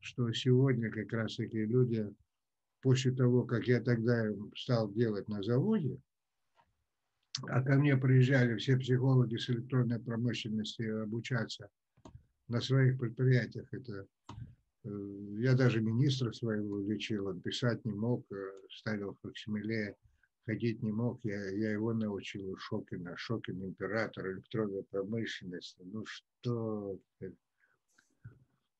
[0.00, 2.06] что сегодня как раз такие люди,
[2.82, 4.24] после того, как я тогда
[4.56, 6.00] стал делать на заводе,
[7.48, 11.68] а ко мне приезжали все психологи с электронной промышленности обучаться
[12.48, 13.66] на своих предприятиях.
[13.72, 14.06] Это
[14.84, 14.88] э,
[15.38, 18.36] я даже министра своего лечил, он писать не мог, э,
[18.70, 19.96] ставил факсимиле
[20.46, 26.98] ходить не мог, я, я его научил Шокина, Шокин император электронной промышленности, ну что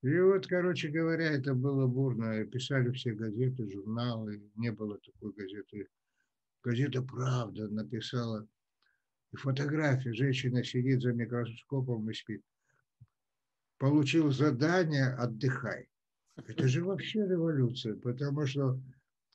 [0.02, 2.44] И вот, короче говоря, это было бурно.
[2.46, 5.88] Писали все газеты, журналы, не было такой газеты.
[6.62, 8.46] Газета «Правда» написала
[9.32, 10.12] и фотография.
[10.12, 12.42] Женщина сидит за микроскопом и спит.
[13.78, 15.88] Получил задание «Отдыхай».
[16.36, 18.80] Это же вообще революция, потому что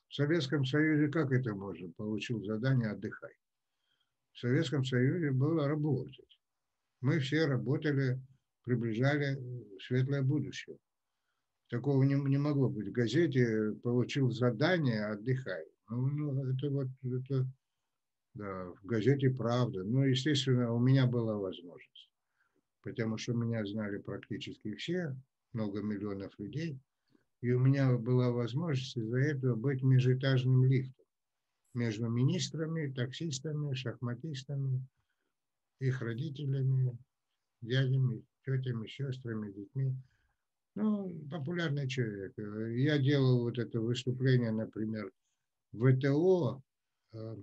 [0.08, 1.90] в Советском Союзе как это можно?
[1.92, 3.32] Получил задание «отдыхай».
[4.32, 6.38] В Советском Союзе было работать.
[7.00, 8.20] Мы все работали,
[8.62, 9.38] приближали
[9.80, 10.78] светлое будущее.
[11.68, 12.88] Такого не, не могло быть.
[12.88, 15.64] В газете получил задание «отдыхай».
[15.88, 17.46] Ну, это вот, это,
[18.34, 19.84] да, в газете «Правда».
[19.84, 22.10] Ну, естественно, у меня была возможность.
[22.82, 25.16] Потому что меня знали практически все,
[25.52, 26.78] много миллионов людей–
[27.42, 31.04] и у меня была возможность из-за этого быть межэтажным лифтом
[31.74, 34.84] между министрами, таксистами, шахматистами,
[35.78, 36.96] их родителями,
[37.60, 39.94] дядями, тетями, сестрами, детьми.
[40.74, 42.32] Ну, популярный человек.
[42.76, 45.12] Я делал вот это выступление, например,
[45.76, 46.62] ВТО,
[47.12, 47.36] э,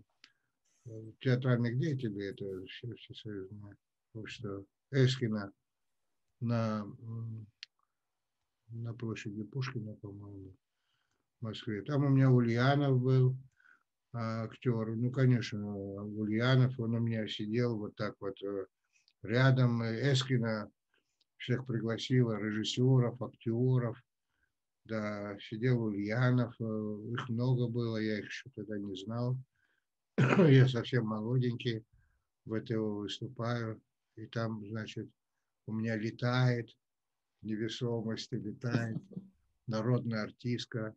[1.22, 3.78] театральных деятелей, это всесоюзное
[4.14, 5.52] общество Эскина,
[6.42, 6.86] на
[8.74, 10.56] на площади Пушкина, по-моему,
[11.40, 11.82] в Москве.
[11.84, 13.38] Там у меня Ульянов был,
[14.14, 14.96] а, актер.
[14.96, 18.66] Ну, конечно, Ульянов, он у меня сидел вот так вот э,
[19.22, 19.84] рядом.
[19.84, 20.70] Эскина
[21.38, 23.98] всех пригласила, режиссеров, актеров.
[24.86, 29.38] Да, сидел Ульянов, э, их много было, я их еще тогда не знал.
[30.18, 31.86] я совсем молоденький,
[32.46, 33.82] в ВТО выступаю,
[34.16, 35.10] и там, значит,
[35.68, 36.70] у меня летает
[37.44, 38.98] невесомости летает,
[39.68, 40.96] народная артистка,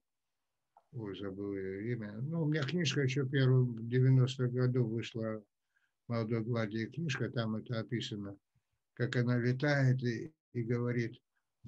[0.93, 2.13] ой, забыл ее имя.
[2.23, 5.43] Ну, у меня книжка еще первым в 90-х году вышла,
[6.09, 8.37] «Молодой гладия» книжка, там это описано,
[8.95, 11.21] как она летает и, и говорит,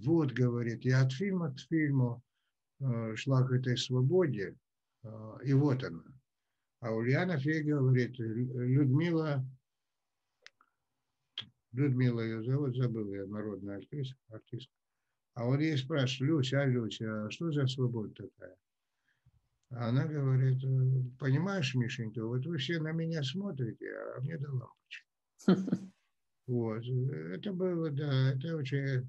[0.05, 2.23] вот, говорит, я от фильма к фильму
[2.81, 4.57] э, шла к этой свободе,
[5.03, 6.05] э, и вот она.
[6.81, 9.45] А Ульянов ей говорит, Людмила
[11.73, 14.73] Людмила ее зовут, забыл я, народная артист, артистка.
[15.35, 18.57] А он ей спрашивает, Люся, а Люся, а что за свобода такая?
[19.71, 20.61] А она говорит,
[21.19, 25.07] понимаешь, Мишенька, вот вы все на меня смотрите, а мне до лампочки.
[26.47, 29.07] Вот, это было, да, это очень...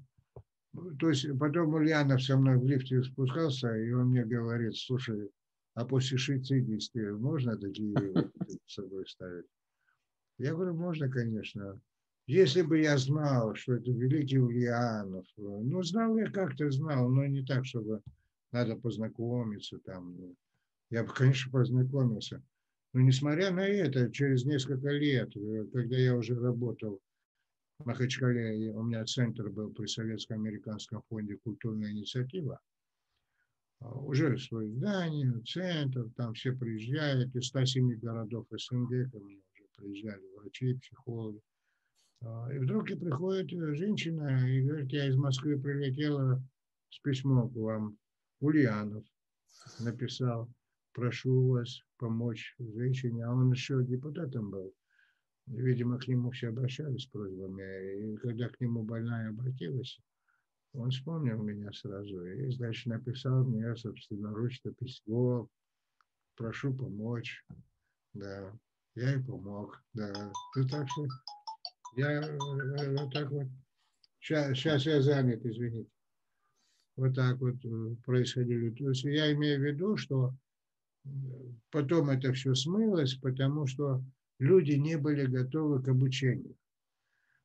[0.98, 5.30] То есть потом Ульянов со мной в лифте спускался, и он мне говорит, слушай,
[5.74, 7.94] а после 60 можно такие
[8.66, 9.46] с собой ставить?
[10.38, 11.80] Я говорю, можно, конечно.
[12.26, 17.44] Если бы я знал, что это великий Ульянов, ну, знал я как-то знал, но не
[17.44, 18.02] так, чтобы
[18.52, 20.16] надо познакомиться там.
[20.90, 22.42] Я бы, конечно, познакомился.
[22.92, 27.00] Но несмотря на это, через несколько лет, э, когда я уже работал
[27.86, 32.60] Махачкале, у меня центр был при Советско-Американском фонде «Культурная инициатива»,
[33.80, 39.64] а, уже свое здание, центр, там все приезжают, из 107 городов СНГ ко мне уже
[39.76, 41.40] приезжали врачи, психологи.
[42.22, 46.42] А, и вдруг и приходит женщина и говорит, я из Москвы прилетела
[46.90, 47.96] с письмом к вам.
[48.40, 49.04] Ульянов
[49.80, 50.48] написал,
[50.92, 54.74] прошу вас помочь женщине, а он еще депутатом был.
[55.50, 58.14] Видимо, к нему все обращались с просьбами.
[58.14, 60.00] И когда к нему больная обратилась,
[60.72, 65.48] он вспомнил меня сразу и, значит, написал мне собственноручно письмо,
[66.36, 67.44] прошу помочь.
[68.14, 68.52] Да,
[68.94, 70.32] я и помог, да.
[70.56, 71.06] Ну, так что
[71.96, 72.38] я э,
[72.96, 73.48] вот так вот,
[74.20, 75.90] сейчас, сейчас я занят, извините.
[76.94, 78.70] Вот так вот э, происходили.
[78.70, 80.32] То есть я имею в виду, что
[81.04, 81.08] э,
[81.70, 84.04] потом это все смылось, потому что
[84.40, 86.56] люди не были готовы к обучению.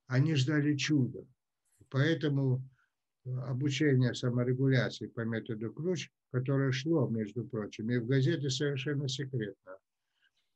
[0.07, 1.25] Они ждали чуда.
[1.89, 2.63] Поэтому
[3.25, 9.77] обучение саморегуляции по методу ключ, которое шло, между прочим, и в газете совершенно секретно,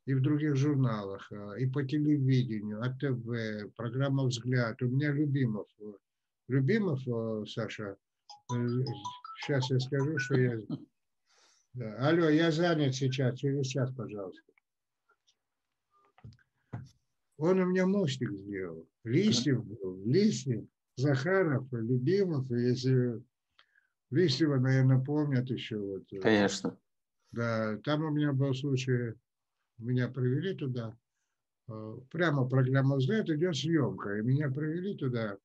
[0.06, 4.80] и в других журналах, а, и по телевидению, АТВ, программа «Взгляд».
[4.82, 5.66] У меня Любимов.
[6.48, 7.96] Любимов, а, Саша,
[8.48, 10.58] сейчас э, я скажу, что я...
[11.72, 12.08] Да.
[12.08, 14.42] Алло, я занят сейчас, через час, пожалуйста.
[17.40, 18.86] Он у меня мостик сделал.
[19.04, 20.66] Листьев был, Листьев.
[20.96, 23.22] Захаров, Любимов, если
[24.10, 25.78] Листьева, наверное, помнят еще.
[25.78, 26.04] Вот.
[26.12, 26.78] Э, Конечно.
[27.32, 29.14] Да, там у меня был случай,
[29.78, 30.94] меня привели туда,
[31.68, 35.38] э, прямо программа «Взгляд» идет съемка, и меня привели туда,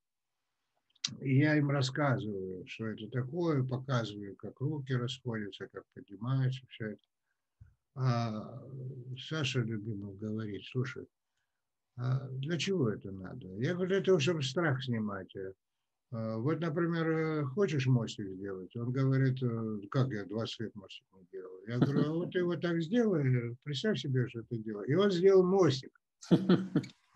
[1.22, 7.08] и я им рассказываю, что это такое, показываю, как руки расходятся, как поднимаются, все это.
[7.94, 8.62] А
[9.18, 11.06] Саша Любимов говорит, слушай,
[11.98, 13.48] для чего это надо?
[13.58, 15.34] Я говорю, это чтобы страх снимать.
[16.12, 18.76] А вот, например, э, хочешь мостик сделать?
[18.76, 21.60] Он говорит, э, как я 20 лет мостик не делал.
[21.68, 24.90] Я говорю, а вот ты вот так сделай, представь себе, что ты делаешь.
[24.90, 25.92] И он сделал мостик.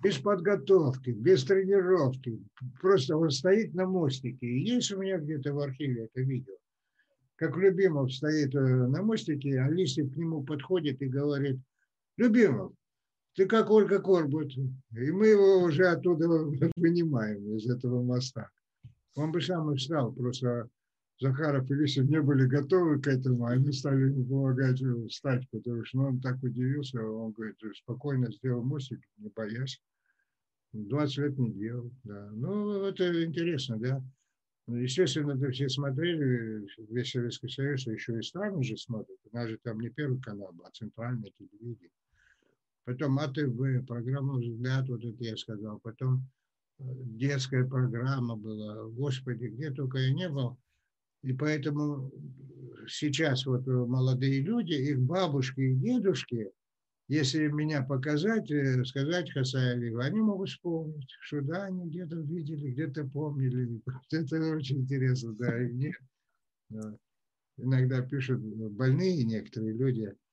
[0.01, 2.41] Без подготовки, без тренировки.
[2.81, 4.47] Просто он стоит на мостике.
[4.47, 6.55] И есть у меня где-то в архиве это видео.
[7.35, 11.59] Как Любимов стоит э, на мостике, а Листьев к нему подходит и говорит,
[12.17, 12.73] Любимов,
[13.35, 14.55] ты как Ольга Корбут.
[14.55, 16.27] И мы его уже оттуда
[16.75, 18.49] вынимаем, из этого моста.
[19.15, 20.69] Он бы сам и встал, просто
[21.19, 25.97] Захаров и Лисов не были готовы к этому, они стали ему помогать встать, потому что
[25.97, 29.81] ну, он так удивился, он говорит, спокойно сделал мостик, не боясь.
[30.71, 32.29] 20 лет не делал, да.
[32.31, 34.01] Ну, это интересно, да.
[34.67, 39.17] Ну, естественно, это все смотрели, весь Советский Союз, а еще и страны же смотрят.
[39.29, 41.89] У нас же там не первый канал, а центральное телевидение.
[42.85, 45.79] Потом АТВ, программа «Взгляд», вот это я сказал.
[45.79, 46.27] Потом
[46.79, 48.83] э, детская программа была.
[48.89, 50.57] Господи, где только я не был.
[51.21, 52.11] И поэтому
[52.87, 56.51] сейчас вот молодые люди, их бабушки и дедушки,
[57.09, 63.05] если меня показать, э, сказать Хасаеву, они могут вспомнить, что да, они где-то видели, где-то
[63.05, 63.81] помнили.
[64.11, 65.63] Это очень интересно, да.
[65.63, 65.93] И мне,
[67.57, 70.13] иногда пишут больные некоторые люди–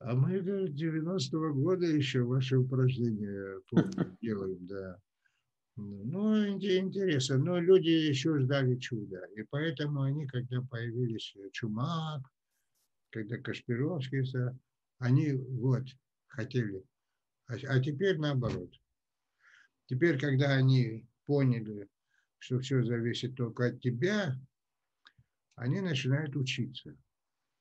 [0.00, 3.60] а мы, говорит, 90-го года еще ваши упражнения
[4.22, 4.98] делаем, да.
[5.76, 7.36] Ну, интересно.
[7.36, 9.22] Но люди еще ждали чуда.
[9.36, 12.22] И поэтому они, когда появились Чумак,
[13.10, 14.24] когда Кашпировский,
[14.98, 15.84] они вот
[16.28, 16.82] хотели.
[17.46, 18.70] А, а теперь наоборот.
[19.86, 21.88] Теперь, когда они поняли,
[22.38, 24.34] что все зависит только от тебя,
[25.56, 26.96] они начинают учиться.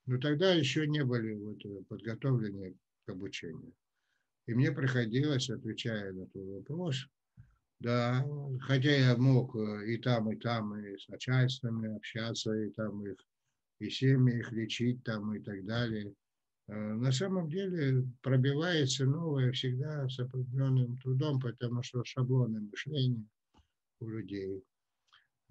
[0.09, 3.75] Но тогда еще не были вот э, подготовлены к обучению.
[4.47, 7.05] И мне приходилось, отвечая на этот вопрос,
[7.79, 8.25] да,
[8.61, 13.17] хотя я мог э, и там, и там, и с начальствами общаться, и там их,
[13.81, 16.11] и семьи их лечить там и так далее.
[16.69, 23.27] Э, на самом деле пробивается новое всегда с определенным трудом, потому что шаблоны мышления
[23.99, 24.63] у людей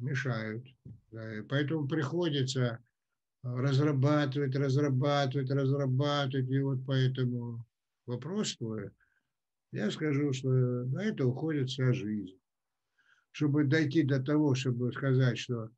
[0.00, 0.66] мешают.
[1.12, 2.82] Да, и поэтому приходится
[3.42, 6.50] разрабатывать, разрабатывать, разрабатывать.
[6.50, 7.64] И вот поэтому
[8.06, 8.90] вопрос твой,
[9.72, 12.38] я скажу, что на это уходит вся жизнь.
[13.30, 15.70] Чтобы дойти до того, чтобы сказать, что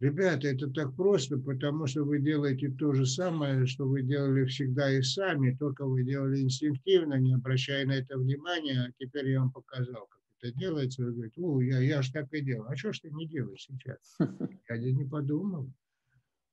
[0.00, 4.90] ребята, это так просто, потому что вы делаете то же самое, что вы делали всегда
[4.90, 9.52] и сами, только вы делали инстинктивно, не обращая на это внимания, а теперь я вам
[9.52, 11.04] показал, как это делается.
[11.04, 12.66] Вы говорите, о, я, я же так и делал.
[12.68, 14.16] А что ж ты не делаешь сейчас?
[14.68, 15.72] Я не подумал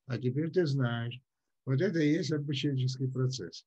[0.08, 1.20] а теперь ты знаешь.
[1.66, 3.66] Вот это и есть обученческий процесс.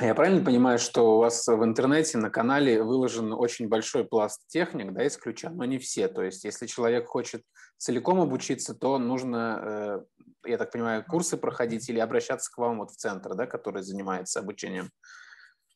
[0.00, 4.92] Я правильно понимаю, что у вас в интернете на канале выложен очень большой пласт техник,
[4.92, 6.08] да, из ключа, но не все.
[6.08, 7.42] То есть, если человек хочет
[7.76, 12.90] целиком обучиться, то нужно э, я так понимаю, курсы проходить или обращаться к вам вот
[12.90, 14.90] в центр, да, который занимается обучением?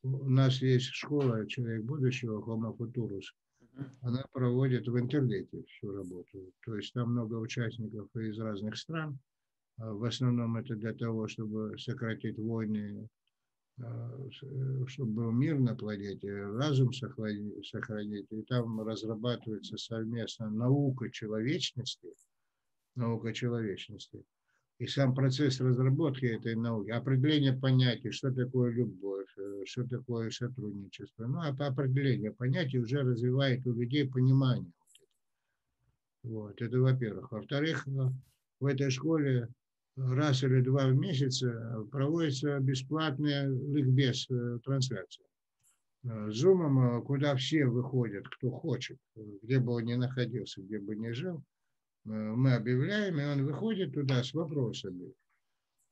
[0.03, 3.25] У нас есть школа «Человек будущего» Homo Futurus.
[4.03, 6.53] Она проводит в интернете всю работу.
[6.65, 9.19] То есть там много участников из разных стран.
[9.79, 13.09] А в основном это для того, чтобы сократить войны,
[13.81, 14.29] а,
[14.87, 18.27] чтобы был мир на планете, разум сохранить.
[18.31, 22.09] И там разрабатывается совместно наука человечности,
[22.97, 24.25] наука человечности–
[24.79, 29.18] и сам процесс разработки этой науки, определение понятий, что такое любовь, э,
[29.65, 31.27] что такое сотрудничество.
[31.27, 34.73] Ну, а по определению понятий уже развивает у людей понимание.
[36.23, 37.31] Вот, это во-первых.
[37.31, 37.91] Во-вторых, э,
[38.61, 39.49] в этой школе
[39.97, 44.27] раз или два в месяц э, проводится бесплатная ликбез
[44.65, 45.27] трансляция.
[46.29, 48.99] Зумом, куда все выходят, кто хочет,
[49.43, 51.43] где бы он ни находился, где бы ни жил–
[52.09, 55.13] Э, мы объявляем, и он выходит туда с вопросами.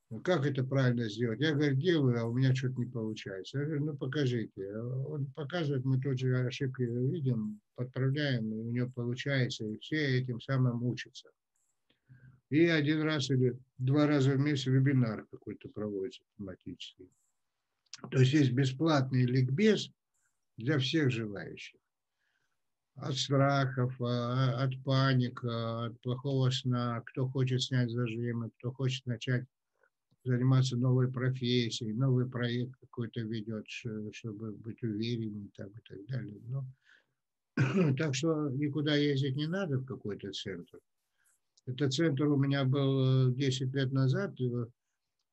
[0.09, 1.41] «Ну, как это правильно сделать?
[1.41, 3.59] Я говорю, делаю, а у меня что-то не получается.
[3.59, 4.73] Я говорю, ну покажите.
[4.73, 10.39] Он показывает, мы тут же ошибки видим, подправляем, и у него получается, и все этим
[10.39, 11.29] самым учатся.
[12.49, 17.09] И один раз или два раза в месяц вебинар какой-то проводится тематический.
[18.09, 19.91] То есть есть бесплатный ликбез
[20.55, 21.79] для всех желающих
[22.95, 29.45] от страхов, а, от паника, от плохого сна, кто хочет снять зажимы, кто хочет начать
[30.27, 33.65] заниматься новой профессией, новый проект какой-то ведет,
[34.11, 36.39] чтобы быть увереннее там, и так далее.
[36.47, 36.65] Но,
[37.97, 40.79] так что никуда ездить не надо в какой-то центр.
[41.65, 44.69] Этот центр у меня был 10 лет назад, в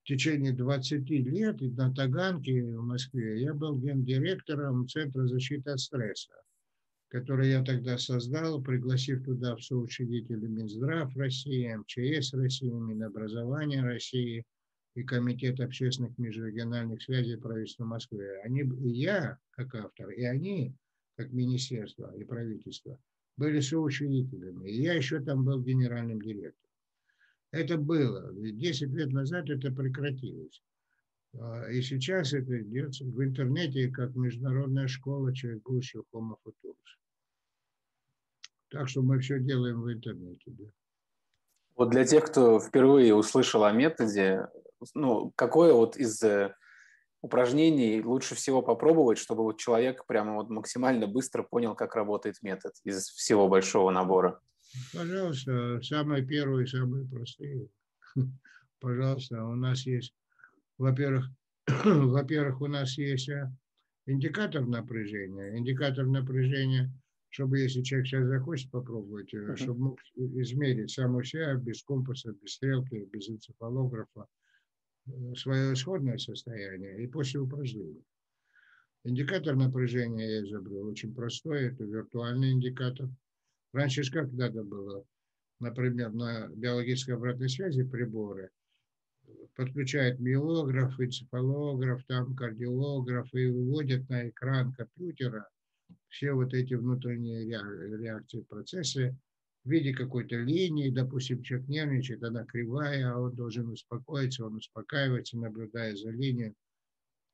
[0.05, 6.35] течение 20 лет на Таганке в Москве я был гендиректором Центра защиты от стресса
[7.15, 14.45] который я тогда создал, пригласив туда в соучредители Минздрав России, МЧС России, Минобразования России
[14.95, 18.41] и Комитет общественных межрегиональных связей правительства Москвы.
[18.45, 20.75] Они, и я, как автор, и они,
[21.17, 22.99] как министерство и правительство,
[23.37, 24.71] были соучредителями.
[24.71, 26.71] И я еще там был генеральным директором.
[27.51, 28.33] Это было.
[28.33, 30.63] 10 лет назад это прекратилось.
[31.41, 35.33] А, и сейчас это идет в интернете как международная школа
[35.65, 36.75] будущего Homo Futurus.
[38.71, 40.43] Так что мы все делаем в интернете.
[40.47, 40.65] Да.
[41.77, 44.49] Вот для тех, кто впервые услышал о методе,
[44.95, 46.55] ну, какое вот из э,
[47.23, 52.73] упражнений лучше всего попробовать, чтобы вот человек прямо вот максимально быстро понял, как работает метод
[52.85, 54.41] из всего большого набора?
[54.93, 57.69] Пожалуйста, самые первые, самые простые.
[58.81, 60.15] Пожалуйста, у нас есть,
[60.79, 61.27] во-первых,
[61.85, 63.51] во-первых, у нас есть э,
[64.07, 65.57] индикатор напряжения.
[65.57, 66.91] Индикатор напряжения–
[67.35, 69.57] чтобы если человек сейчас захочет попробовать, uh-huh.
[69.57, 74.25] чтобы мог измерить сам у себя без компаса, без стрелки, без энцефалографа э,
[75.37, 78.03] свое исходное состояние и после упражнения.
[79.05, 83.09] Индикатор напряжения я изобрел очень простой, это виртуальный индикатор.
[83.73, 85.05] Раньше как надо было,
[85.61, 88.51] например, на биологической обратной связи приборы
[89.57, 95.49] подключают миограф, энцефалограф, там кардиограф и выводят на экран компьютера
[96.09, 99.17] все вот эти внутренние реакции, процессы
[99.65, 105.39] в виде какой-то линии, допустим, человек нервничает, она кривая, а он должен успокоиться, он успокаивается,
[105.39, 106.55] наблюдая за линией,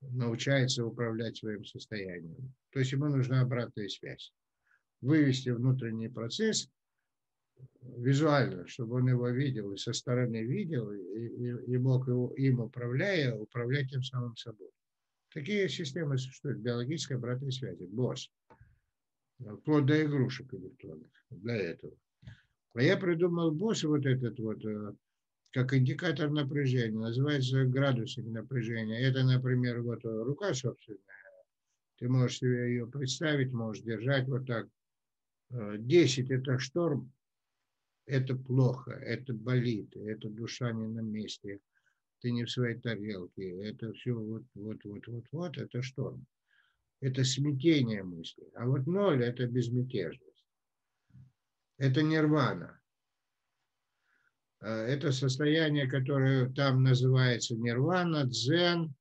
[0.01, 2.55] научается управлять своим состоянием.
[2.70, 4.33] То есть ему нужна обратная связь.
[5.01, 6.68] Вывести внутренний процесс
[7.83, 12.61] визуально, чтобы он его видел и со стороны видел, и, и, и мог его, им
[12.61, 14.70] управляя, управлять тем самым собой.
[15.33, 18.31] Такие системы существуют, биологической обратной связи, БОС
[19.61, 21.95] вплоть до игрушек электронных для этого.
[22.75, 24.93] А я придумал босс вот этот вот, э,
[25.53, 29.01] как индикатор напряжения, называется градусник напряжения.
[29.01, 31.01] Это, например, вот рука собственная.
[31.99, 34.68] Ты можешь себе ее представить, можешь держать вот так.
[35.51, 37.12] 10– это шторм,
[38.07, 41.59] это плохо, это болит, это душа не на месте,
[42.21, 46.25] ты не в своей тарелке, это все вот, вот, вот, вот, вот, это шторм
[47.01, 48.45] это смятение мысли.
[48.55, 50.30] А вот ноль– это безмятежность.
[51.81, 52.78] Это нирвана.
[54.61, 58.95] А, это состояние, которое там называется нирвана, дзен,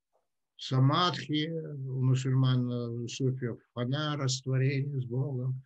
[0.56, 5.62] самадхи, у мусульман, у суфиев фана, растворение с Богом.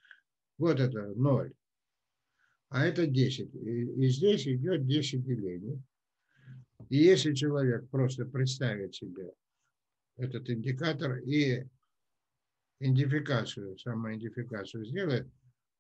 [0.57, 1.53] Вот это ноль.
[2.70, 3.53] А это 10.
[3.53, 5.80] И, здесь идет 10 делений.
[6.89, 9.32] И если человек просто представит себе
[10.18, 11.64] этот индикатор и
[12.80, 15.28] идентификацию, самоидентификацию сделает,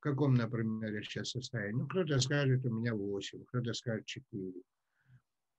[0.03, 1.79] каком, например, сейчас состоянии.
[1.79, 4.53] Ну, кто-то скажет, у меня 8, кто-то скажет 4.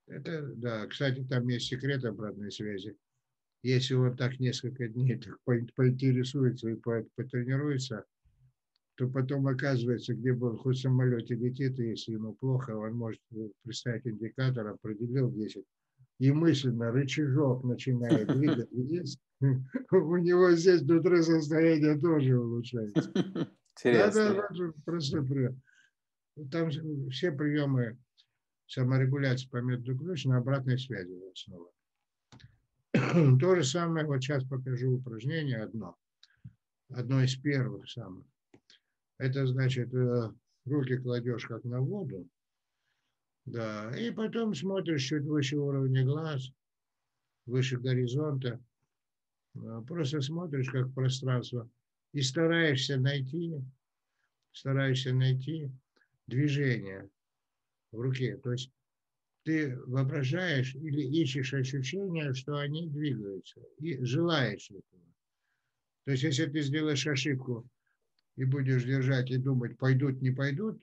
[0.07, 2.95] Это, да, кстати, там есть секрет обратной связи.
[3.63, 5.39] Если он так несколько дней так
[5.75, 6.77] поинтересуется и
[7.17, 8.05] потренируется,
[8.97, 12.93] то потом оказывается, где бы он хоть в самолете летит, и если ему плохо, он
[12.93, 13.21] может
[13.63, 15.65] представить индикатор, определил 10,
[16.19, 23.11] и мысленно рычажок начинает двигать вниз, у него здесь внутри состояние тоже улучшается.
[23.77, 24.35] Интересно.
[24.35, 25.61] Да, да, просто прием.
[26.51, 26.71] Там
[27.11, 27.99] все приемы
[28.67, 31.71] саморегуляции по методу ключ на обратной связи основа.
[33.41, 35.97] То же самое, вот сейчас покажу упражнение одно.
[36.91, 38.27] Одно из первых самых.
[39.19, 40.31] Это значит, э,
[40.65, 42.29] руки кладешь как на воду,
[43.47, 46.51] да, и потом смотришь чуть выше уровня глаз,
[47.47, 48.59] выше горизонта,
[49.87, 51.69] просто смотришь как пространство
[52.15, 53.61] и стараешься найти,
[54.53, 55.69] стараешься найти
[56.29, 57.11] движение
[57.91, 58.37] в руке.
[58.37, 58.71] То есть
[59.43, 65.03] ты воображаешь или ищешь ощущение, что они двигаются, и желаешь этого.
[66.05, 67.69] То есть, если ты сделаешь ошибку
[68.37, 70.81] и будешь держать и думать, пойдут, не пойдут,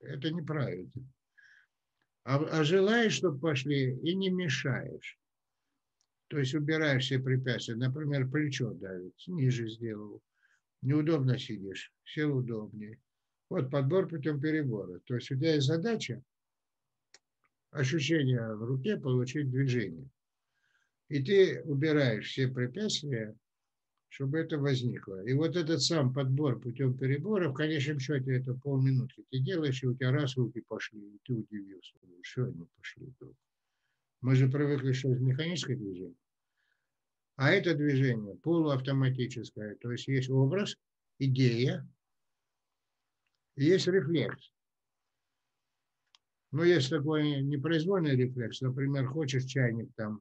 [0.00, 0.92] это неправильно.
[2.24, 5.18] А, а желаешь, чтобы пошли, и не мешаешь.
[6.28, 7.76] То есть убираешь все препятствия.
[7.76, 10.22] Например, плечо давит, ниже сделал.
[10.82, 12.98] Неудобно сидишь, сел удобнее.
[13.48, 15.00] Вот подбор путем перебора.
[15.00, 16.22] То есть у тебя есть задача
[17.70, 20.08] ощущение в руке получить движение.
[21.08, 23.36] И ты убираешь все препятствия,
[24.08, 25.24] чтобы это возникло.
[25.24, 29.24] И вот этот сам подбор путем перебора, в конечном счете, это полминутки.
[29.30, 31.94] Ты делаешь, и у тебя раз руки пошли, и ты удивился.
[32.22, 33.12] Что они пошли?
[34.20, 36.14] Мы же привыкли, что это механическое движение.
[37.40, 39.76] А это движение полуавтоматическое.
[39.76, 40.76] То есть есть образ,
[41.18, 41.88] идея,
[43.56, 44.52] есть рефлекс.
[46.50, 48.60] Но есть такой непроизвольный рефлекс.
[48.60, 50.20] Например, хочешь чайник там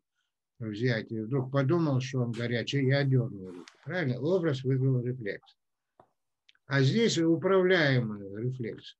[0.59, 3.65] взять, и вдруг подумал, что он горячий, я дернул.
[3.83, 4.17] Правильно?
[4.21, 5.57] Образ вызвал рефлекс.
[6.67, 8.95] А здесь управляемый рефлекс.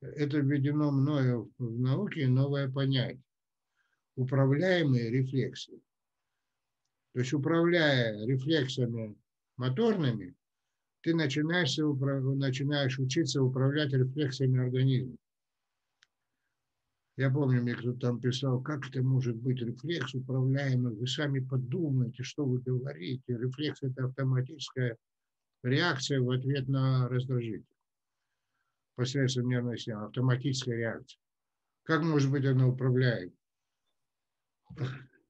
[0.00, 3.22] Это введено мною в науке новое понятие.
[4.16, 5.80] Управляемые рефлексы.
[7.14, 9.16] То есть управляя рефлексами
[9.56, 10.34] моторными,
[11.00, 15.16] ты начинаешь, начинаешь учиться управлять рефлексами организма.
[17.16, 22.24] Я помню, мне кто-то там писал, как это может быть рефлекс управляемый, вы сами подумайте,
[22.24, 23.22] что вы говорите.
[23.28, 24.96] Рефлекс– это автоматическая
[25.62, 27.64] реакция в ответ на раздражитель.
[28.96, 31.20] Посредством нервной системы, автоматическая реакция.
[31.84, 33.32] Как может быть она управляет?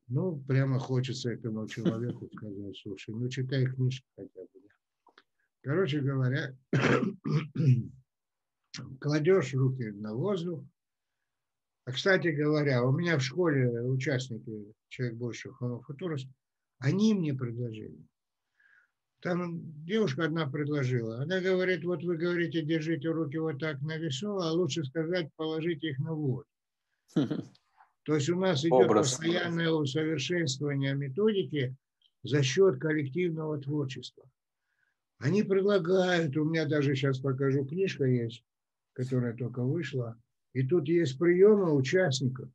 [0.08, 4.48] Ну, прямо хочется этому человеку сказать, слушай, ну читай книжку хотя бы.
[5.62, 6.54] Короче говоря,
[9.00, 10.62] кладешь руки на воздух,
[11.86, 15.82] а, кстати говоря, у меня в школе участники, человек больше Homo
[16.78, 18.06] они мне предложили.
[19.20, 21.22] Там девушка одна предложила.
[21.22, 25.90] Она говорит, вот вы говорите, держите руки вот так на весу, а лучше сказать, положите
[25.90, 26.46] их на воду.
[28.04, 29.12] То есть у нас идет Образ.
[29.12, 31.74] постоянное усовершенствование методики
[32.22, 34.24] за счет коллективного творчества.
[35.18, 38.44] Они предлагают, у меня даже сейчас покажу, книжка есть,
[38.92, 40.20] которая только вышла,
[40.52, 42.50] и тут есть приемы участников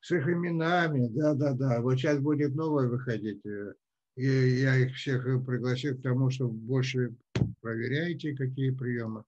[0.00, 1.08] с их именами.
[1.08, 1.82] Да-да-да.
[1.82, 3.44] Вот сейчас будет новое выходить.
[3.44, 3.74] Э,
[4.16, 7.14] и я их всех пригласил к тому, что больше
[7.60, 9.24] проверяйте, какие приемы.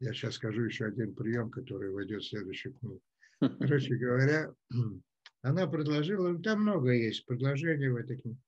[0.00, 3.02] Я сейчас скажу еще один прием, который войдет в следующую книгу.
[3.40, 4.54] Короче говоря,
[5.42, 8.40] она предложила, ну, там много есть предложений в этой книге.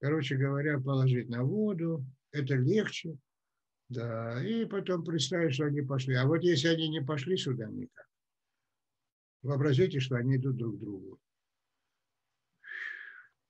[0.00, 3.16] Короче говоря, положить на воду, это легче,
[3.88, 6.14] да, и потом представить, что они пошли.
[6.14, 8.06] А вот если они не пошли сюда никак,
[9.42, 11.20] вообразите, что они идут друг к другу.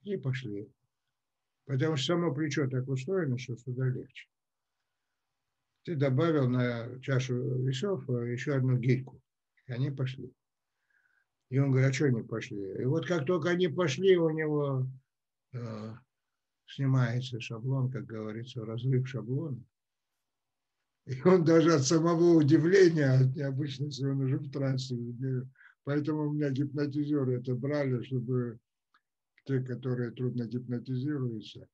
[0.03, 0.71] И пошли.
[1.65, 4.29] Потому что само плечо так устроено, что сюда легче.
[5.83, 7.35] Ты добавил на чашу
[7.65, 9.21] весов э, еще одну гирьку.
[9.67, 10.33] И они пошли.
[11.49, 12.83] И он говорит, а что они пошли?
[12.83, 14.87] И вот как только они пошли, у него
[15.53, 15.95] э,
[16.67, 19.63] снимается шаблон, как говорится, разрыв шаблона.
[21.07, 24.97] И он даже от самого удивления, от необычности, он уже в трансе.
[25.85, 28.59] Поэтому у меня гипнотизеры это брали, чтобы
[29.45, 31.69] те, которые трудно гипнотизируются,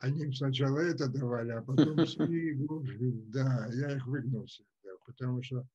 [0.00, 2.98] они им сначала это давали, а потом шли глубже.
[3.28, 5.66] Да, я их выгнал всегда, потому что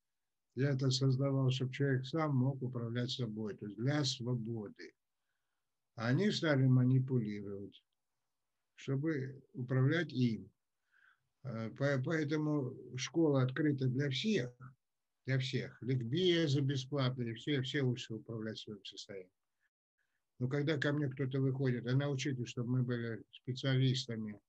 [0.56, 4.94] я это создавал, чтобы человек сам мог управлять собой, то есть для свободы.
[5.96, 7.82] А они стали манипулировать,
[8.74, 10.50] чтобы управлять им.
[11.44, 14.50] Э, поэтому школа открыта для всех,
[15.26, 15.76] для всех.
[15.82, 19.30] Ликбезы бесплатные, все, все учатся управлять своим состоянием.
[20.38, 24.40] Но когда ко мне кто-то выходит, а научите, чтобы мы были специалистами,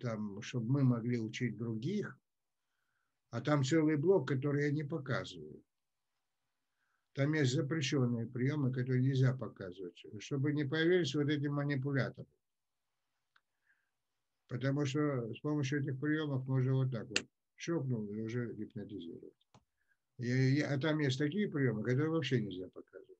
[0.00, 2.18] там, чтобы мы могли учить других,
[3.32, 5.64] а там целый блок, который я не показываю.
[7.14, 12.28] Там есть запрещенные приемы, которые нельзя показывать, чтобы не появились вот эти манипуляторы.
[14.48, 17.26] Потому что с помощью этих приемов можно вот так вот
[17.56, 19.48] щелкнул и уже гипнотизировать.
[20.18, 23.18] И, а там есть такие приемы, которые вообще нельзя показывать.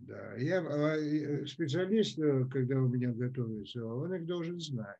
[0.00, 4.98] Да, я а, э, специалист, э, когда у меня готовится, он их должен знать.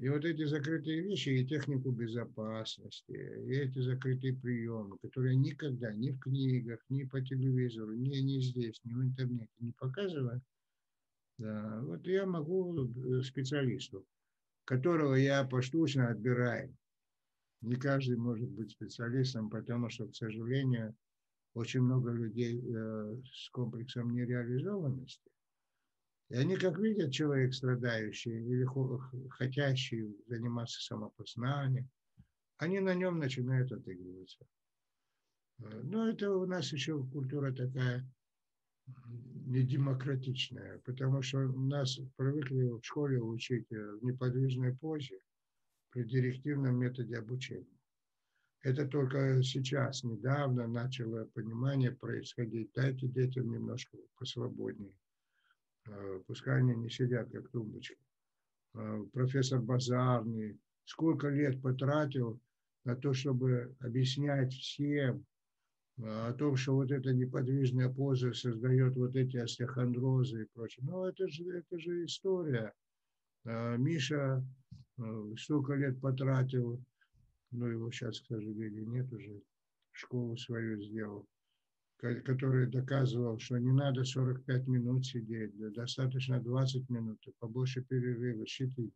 [0.00, 6.10] И вот эти закрытые вещи, и технику безопасности, и эти закрытые приемы, которые никогда ни
[6.10, 10.42] в книгах, ни по телевизору, ни, ни здесь, ни в интернете не показывают,
[11.38, 14.06] да, вот я могу э, специалисту,
[14.64, 16.74] которого я поштучно отбираю.
[17.60, 20.96] Не каждый может быть специалистом, потому что, к сожалению,
[21.54, 25.31] очень много людей э, с комплексом нереализованности
[26.28, 28.66] и они, как видят человек страдающий или
[29.30, 31.88] хотящий заниматься самопознанием,
[32.58, 34.46] они на нем начинают отыгрываться.
[35.58, 38.08] Э, но это у нас еще культура такая
[39.46, 45.20] недемократичная, потому что нас привыкли в школе учить в неподвижной позе
[45.90, 47.78] при директивном методе обучения.
[48.62, 52.70] Это только сейчас, недавно начало понимание происходить.
[52.74, 54.96] Дайте детям немножко посвободнее.
[55.86, 57.98] Э, пускай они не сидят как тумбочки.
[58.74, 62.40] Э, профессор Базарный сколько лет потратил
[62.84, 65.24] на то, чтобы объяснять всем
[65.98, 70.84] э, о том, что вот эта неподвижная поза создает вот эти остеохондрозы и прочее.
[70.86, 72.72] Но это же, это же история.
[73.44, 74.44] Миша
[75.36, 76.80] столько лет потратил,
[77.50, 79.42] но его сейчас, к нет уже,
[79.90, 81.26] школу свою сделал
[82.02, 88.92] который доказывал, что не надо 45 минут сидеть, достаточно 20 минут, побольше перерыва, Щетинин,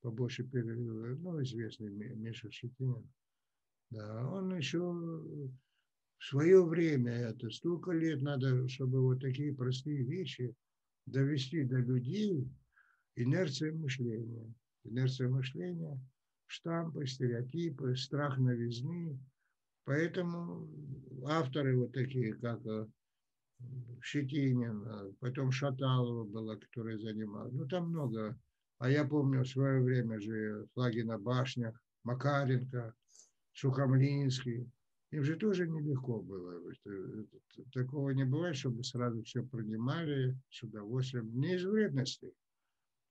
[0.00, 3.10] побольше перерыва, ну, известный Миша Щетинин.
[3.90, 10.54] Да, он еще в свое время, это столько лет надо, чтобы вот такие простые вещи
[11.06, 12.48] довести до людей,
[13.16, 14.54] инерция мышления.
[14.84, 16.00] Инерция мышления,
[16.46, 19.18] штампы, стереотипы, страх новизны–
[19.84, 20.68] Поэтому
[21.26, 22.86] авторы вот такие, как э,
[24.02, 27.52] Щетинин, э, потом Шаталова была, которая занималась.
[27.52, 28.38] Ну, там много.
[28.78, 32.94] А я помню в свое время же флаги на башнях, Макаренко,
[33.52, 34.70] Сухомлинский.
[35.10, 36.60] Им же тоже нелегко было.
[37.72, 41.30] Такого не бывает, чтобы сразу все принимали с удовольствием.
[41.38, 42.32] Не из вредности,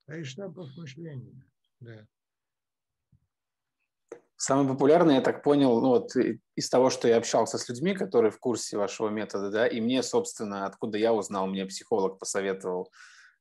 [0.08, 1.46] а из штампов мышления.
[1.80, 2.06] Да.
[4.46, 8.30] Самый популярный, я так понял, ну вот из того, что я общался с людьми, которые
[8.30, 12.92] в курсе вашего метода, да, и мне, собственно, откуда я узнал, мне психолог посоветовал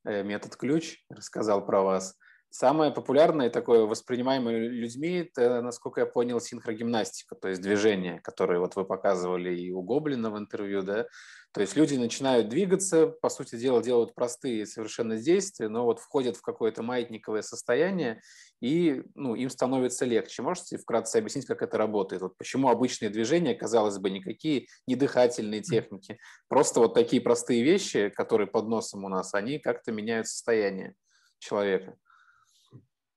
[0.04, 2.16] э, метод ключ, рассказал про вас.
[2.50, 8.76] Самое популярное такое воспринимаемое людьми, это, насколько я понял, синхрогимнастика, то есть движение, которое вот
[8.76, 11.06] вы показывали и у Гоблина в интервью, да,
[11.52, 16.36] то есть люди начинают двигаться, по сути дела делают простые совершенно действия, но вот входят
[16.38, 18.22] в какое-то маятниковое состояние,
[18.60, 20.40] и ну, им становится легче.
[20.40, 22.22] Можете вкратце объяснить, как это работает?
[22.22, 28.08] Вот почему обычные движения, казалось бы, никакие не дыхательные техники, просто вот такие простые вещи,
[28.08, 30.94] которые под носом у нас, они как-то меняют состояние
[31.38, 31.98] человека.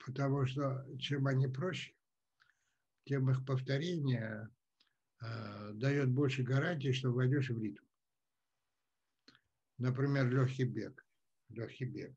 [0.05, 1.93] Потому что чем они проще,
[3.05, 4.49] тем их повторение
[5.21, 7.85] э, дает больше гарантии, что войдешь в ритм.
[9.77, 11.05] Например, легкий бег.
[11.49, 12.15] Легкий бег.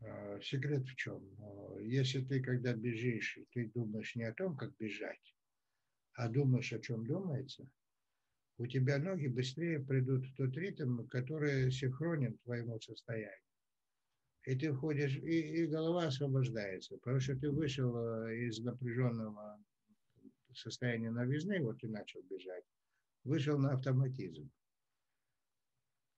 [0.00, 1.22] А, секрет в чем?
[1.40, 5.34] А, если ты, когда бежишь, ты думаешь не о том, как бежать,
[6.14, 7.68] а думаешь, о чем думается,
[8.58, 13.38] у тебя ноги быстрее придут в тот ритм, который синхронен твоему состоянию.
[14.44, 19.60] И ты входишь, и, и голова освобождается, потому что ты вышел а, из напряженного
[20.54, 22.64] состояния новизны, вот ты начал бежать,
[23.24, 24.50] вышел на автоматизм.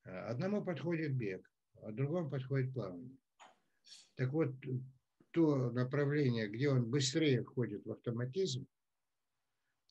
[0.04, 1.50] Одному подходит бег,
[1.82, 3.16] а другому подходит плавание.
[4.16, 4.54] Так вот,
[5.32, 8.66] то направление, где он быстрее входит в автоматизм,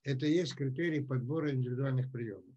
[0.04, 2.56] это есть критерий подбора индивидуальных приемов.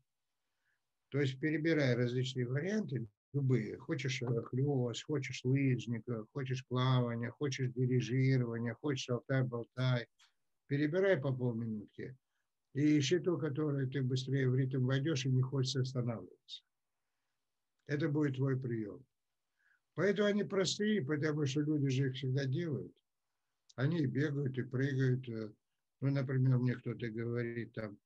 [1.09, 9.09] То есть, перебирая различные варианты, любые, хочешь хлёст, хочешь лыжника, хочешь плавание, хочешь дирижирование, хочешь
[9.11, 10.07] алтай-болтай,
[10.68, 12.16] перебирай по полминутки
[12.74, 16.64] и ищи то, которое ты быстрее в ритм войдешь и не хочешь останавливаться.
[17.87, 19.05] Это будет твой прием.
[19.95, 22.95] Поэтому они простые, потому что люди же их всегда делают.
[23.76, 25.28] Они бегают и прыгают.
[25.28, 25.53] Э,
[26.01, 27.99] Ну, например, мне кто-то говорит там,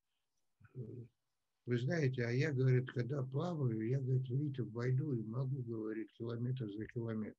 [1.67, 6.69] вы знаете, а я, говорит, когда плаваю, я, говорит, видите, войду и могу, говорит, километр
[6.71, 7.37] за километр.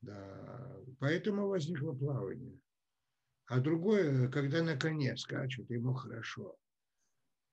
[0.00, 2.58] Да, поэтому возникло плавание.
[3.46, 6.56] А другое, когда на коне скачет, ему хорошо.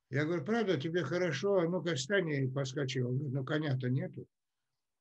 [0.10, 3.00] Я говорю, правда, тебе хорошо, а ну-ка встань и поскочи.
[3.00, 4.28] Он говорит, ну коня-то нету.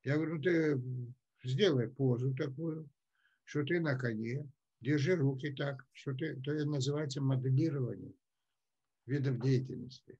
[0.04, 0.82] Я говорю, ну ты
[1.44, 2.88] сделай позу такую,
[3.44, 4.46] что ты на коне,
[4.80, 8.12] держи руки так, что ты, это называется моделирование
[9.06, 10.18] видов деятельности.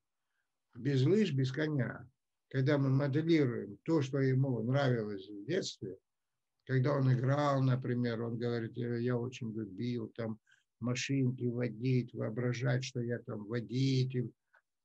[0.75, 2.09] Без лыж, без коня.
[2.49, 5.99] Когда мы моделируем то, что ему нравилось в детстве,
[6.65, 10.39] когда он играл, например, он говорит, я очень любил там
[10.81, 14.33] машинки водить, воображать, что я там водитель,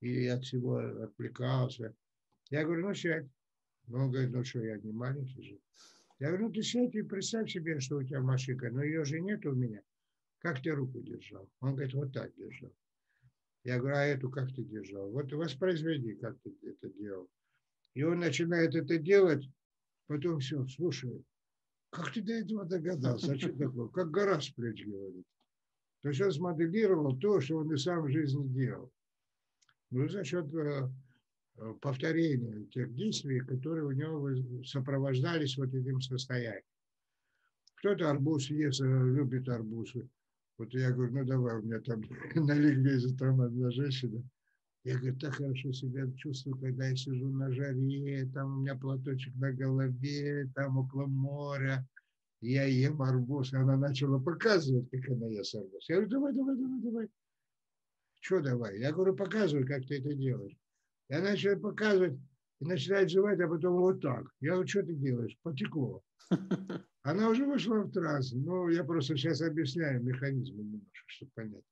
[0.10, 1.95] и от всего отвлекался.
[2.49, 3.28] Я говорю, ну сядь.
[3.88, 5.60] Он говорит, ну что, я не маленький же.
[6.20, 9.20] Я говорю, ну ты сядь и представь себе, что у тебя машинка, но ее же
[9.20, 9.82] нет у меня.
[10.39, 11.49] Как ты руку держал?
[11.60, 12.74] Он говорит, вот так держал.
[13.64, 15.10] Я говорю, а эту как ты держал?
[15.10, 17.30] Вот воспроизведи, как ты это делал.
[17.93, 19.47] И он начинает это делать,
[20.08, 21.24] потом все, слушай,
[21.89, 23.34] как ты до этого догадался?
[23.34, 23.88] А что такое?
[23.89, 25.26] Как гора с плеч говорит.
[26.01, 28.91] То есть он смоделировал то, что он и сам в жизни делал.
[29.94, 30.89] Ну, за счет э,
[31.80, 36.64] повторения тех действий, которые у него сопровождались вот этим состоянием.
[37.76, 40.10] Кто-то арбуз ест, э, любит арбузы.
[40.58, 42.02] Вот я говорю, ну давай, у меня там
[42.36, 44.24] на ликбезе там одна женщина.
[44.84, 49.36] Я говорю, так хорошо себя чувствую, когда я сижу на жаре, там у меня платочек
[49.36, 51.88] на голове, там около моря,
[52.41, 53.54] я ем арбуз.
[53.54, 55.88] И она начала показывать, как она ест арбуз.
[55.88, 57.10] Я говорю, давай, давай, давай, давай.
[58.24, 58.80] Что давай?
[58.80, 60.56] Я говорю, показывай, как ты это делаешь.
[61.10, 62.18] Она начинает показывать,
[62.62, 64.26] и начинает жевать, а потом вот так.
[64.40, 65.38] Я говорю, что ты делаешь?
[65.44, 66.02] Потекло.
[67.04, 68.32] Она уже вошла в транс.
[68.32, 71.66] Но я просто сейчас объясняю механизм немножко, чтобы понять.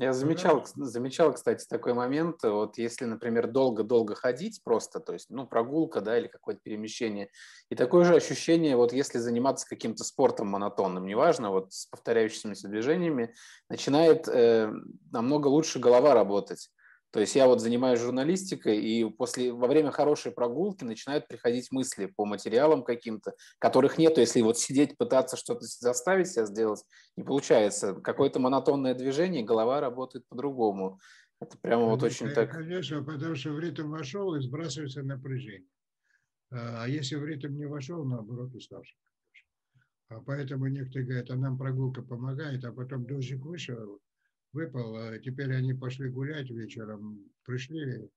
[0.00, 5.44] Я замечал, замечал, кстати, такой момент, вот если, например, долго-долго ходить просто, то есть, ну,
[5.44, 7.30] прогулка, да, или какое-то перемещение,
[7.68, 13.34] и такое же ощущение, вот если заниматься каким-то спортом монотонным, неважно, вот с повторяющимися движениями,
[13.68, 14.72] начинает э,
[15.10, 16.70] намного лучше голова работать.
[17.10, 22.06] То есть я вот занимаюсь журналистикой, и после, во время хорошей прогулки начинают приходить мысли
[22.06, 26.84] по материалам каким-то, которых нету, если вот сидеть, пытаться что-то заставить себя сделать,
[27.16, 27.94] не получается.
[27.94, 31.00] Какое-то монотонное движение, голова работает по-другому.
[31.40, 32.50] Это прямо конечно, вот очень так...
[32.50, 35.68] Конечно, потому что в ритм вошел и сбрасывается напряжение.
[36.50, 38.98] А, а если в ритм не вошел, наоборот, уставший.
[40.10, 44.00] А поэтому некоторые говорят, а нам прогулка помогает, а потом дождик вышел,
[44.52, 48.08] выпал, а теперь они пошли гулять вечером, пришли,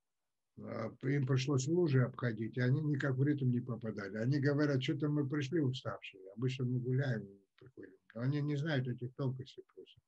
[0.60, 4.18] а, им пришлось лужи обходить, и они никак в ритм не попадали.
[4.18, 7.28] Они говорят, что-то мы пришли уставшие, обычно мы гуляем,
[7.58, 7.98] приходим.
[8.16, 10.00] Но они не знают этих тонкостей просто.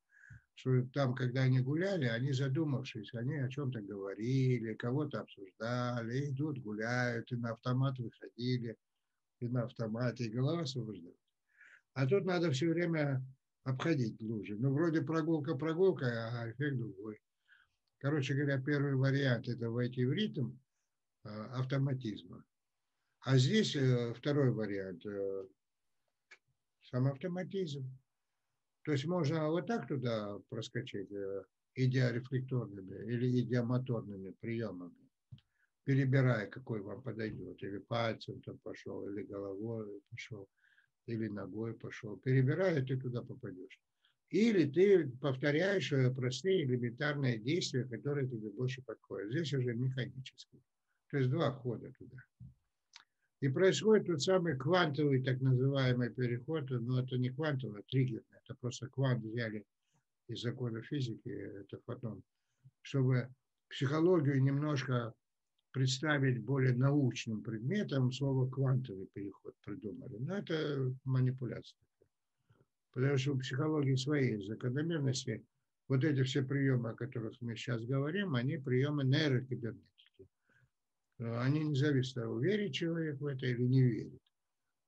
[0.55, 7.31] Что там, когда они гуляли, они задумавшись, они о чем-то говорили, кого-то обсуждали, идут, гуляют,
[7.31, 8.77] и на автомат выходили,
[9.39, 11.17] и на автомате, и голова освобождалась.
[11.93, 13.23] А тут надо все время
[13.63, 14.55] обходить лужи.
[14.57, 17.19] Ну, вроде прогулка-прогулка, а эффект другой.
[17.99, 20.57] Короче говоря, первый вариант– это войти в ритм
[21.23, 22.43] а, автоматизма.
[23.21, 25.47] А здесь э, второй вариант э,–
[26.81, 27.89] сам автоматизм.
[28.83, 31.43] То есть можно вот так туда проскочить э,
[31.75, 35.09] идеорефлекторными или идеомоторными приемами,
[35.85, 37.63] перебирая, какой вам подойдет.
[37.63, 40.49] Или пальцем там пошел, или головой пошел
[41.05, 42.17] или ногой пошел.
[42.17, 43.79] Перебирая, ты туда попадешь.
[44.29, 49.31] Или ты повторяешь простые элементарные действия, которые тебе больше подходят.
[49.31, 50.61] Здесь уже механически.
[51.11, 52.17] То есть два хода туда.
[53.41, 58.37] И происходит тот самый квантовый так называемый переход, но это не квантовый, а триггерный.
[58.43, 59.65] Это просто квант взяли
[60.27, 62.23] из закона физики, это потом,
[62.81, 63.27] чтобы
[63.69, 65.13] психологию немножко
[65.73, 70.17] представить более научным предметом, слово квантовый переход придумали.
[70.19, 71.77] Но это манипуляция.
[72.91, 75.43] Потому что у психологии свои закономерности.
[75.89, 80.27] Вот эти все приемы, о которых мы сейчас говорим, они приемы нейрокибернетики.
[81.17, 84.21] Они не зависят от того, верит человек в это или не верит.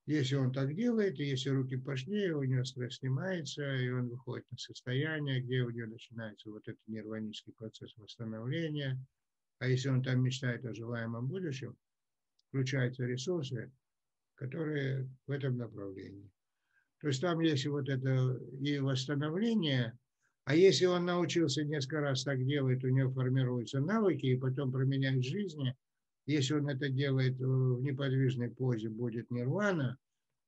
[0.06, 4.46] Если он так делает, и если руки пошли, у него стресс снимается, и он выходит
[4.52, 9.00] на состояние, где у него начинается вот этот нейронический процесс восстановления–
[9.60, 11.76] а если он там мечтает о желаемом будущем,
[12.50, 13.72] включаются ресурсы,
[14.36, 16.30] которые в этом направлении.
[17.00, 19.98] То есть там есть вот это и восстановление,
[20.46, 25.24] а если он научился несколько раз так делать, у него формируются навыки, и потом применяет
[25.24, 25.76] в жизни,
[26.26, 29.98] если он это делает в неподвижной позе, будет нирвана,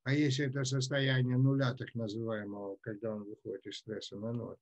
[0.04, 4.56] А если это состояние нуля, так называемого, когда он выходит из стресса на ноль,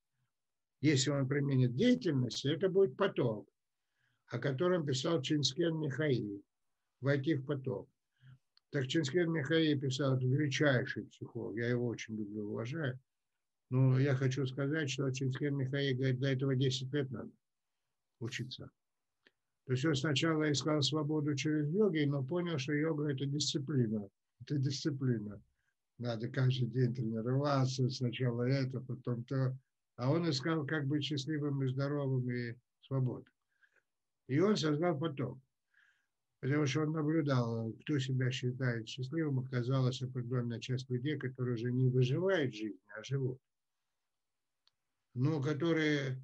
[0.81, 3.47] если он применит деятельность, это будет поток,
[4.27, 6.43] о котором писал Чинскен Михаил,
[7.01, 7.87] войти в поток.
[8.71, 12.99] Так Чинскен Михаил писал, это величайший психолог, я его очень люблю, уважаю.
[13.69, 17.31] Но я хочу сказать, что Чинскен Михаил говорит, для этого 10 лет надо
[18.19, 18.69] учиться.
[19.65, 24.07] То есть он сначала искал свободу через йоги, но понял, что йога– это дисциплина.
[24.41, 25.41] Это дисциплина.
[25.97, 29.57] Надо каждый день тренироваться, сначала это, потом то.
[29.95, 33.34] А он искал, как быть счастливым и здоровым и свободным.
[34.27, 35.39] И он создал поток.
[36.41, 41.89] Потому что он наблюдал, кто себя считает счастливым, оказалась определенная часть людей, которые уже не
[41.89, 43.39] выживают в жизни, а живут.
[45.13, 46.21] Но которые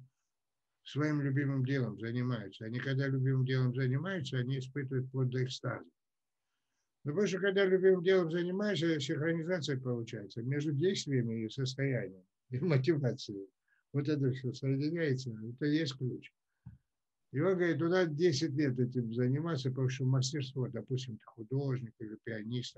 [0.84, 2.64] своим любимым делом занимаются.
[2.64, 5.88] Они когда любимым делом занимаются, они испытывают вплоть до экстаза.
[7.04, 13.48] Но что когда любимым делом занимаешься, синхронизация получается между действиями и состоянием, и мотивацией.
[13.92, 16.32] Вот это все соединяется, это есть ключ.
[17.32, 22.18] И он говорит, туда 10 лет этим заниматься, потому что мастерство, допустим, ты художник или
[22.24, 22.76] пианист,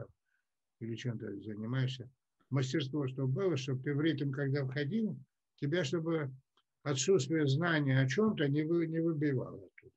[0.78, 2.08] или чем-то занимаешься.
[2.50, 5.18] Мастерство, чтобы было, чтобы ты в ритм, когда входил,
[5.56, 6.30] тебя, чтобы
[6.84, 9.94] отсутствие знания о чем-то не, вы, не выбивало оттуда.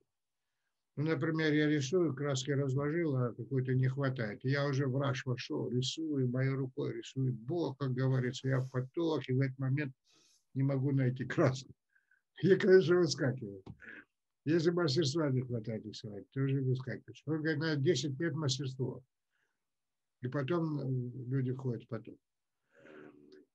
[0.95, 4.39] Ну, например, я рисую, краски разложил, а какой-то не хватает.
[4.43, 9.35] Я уже в раш вошел, рисую, моей рукой рисует Бог, как говорится, я в потоке,
[9.35, 9.93] в этот момент
[10.55, 11.71] не могу найти краску.
[12.41, 13.63] Я, конечно, выскакиваю.
[14.47, 17.21] Если мастерства не хватает рисовать, то уже выскакиваешь.
[17.25, 19.01] Он говорит, надо 10 лет мастерства.
[20.21, 22.17] И потом э, люди ходят в поток.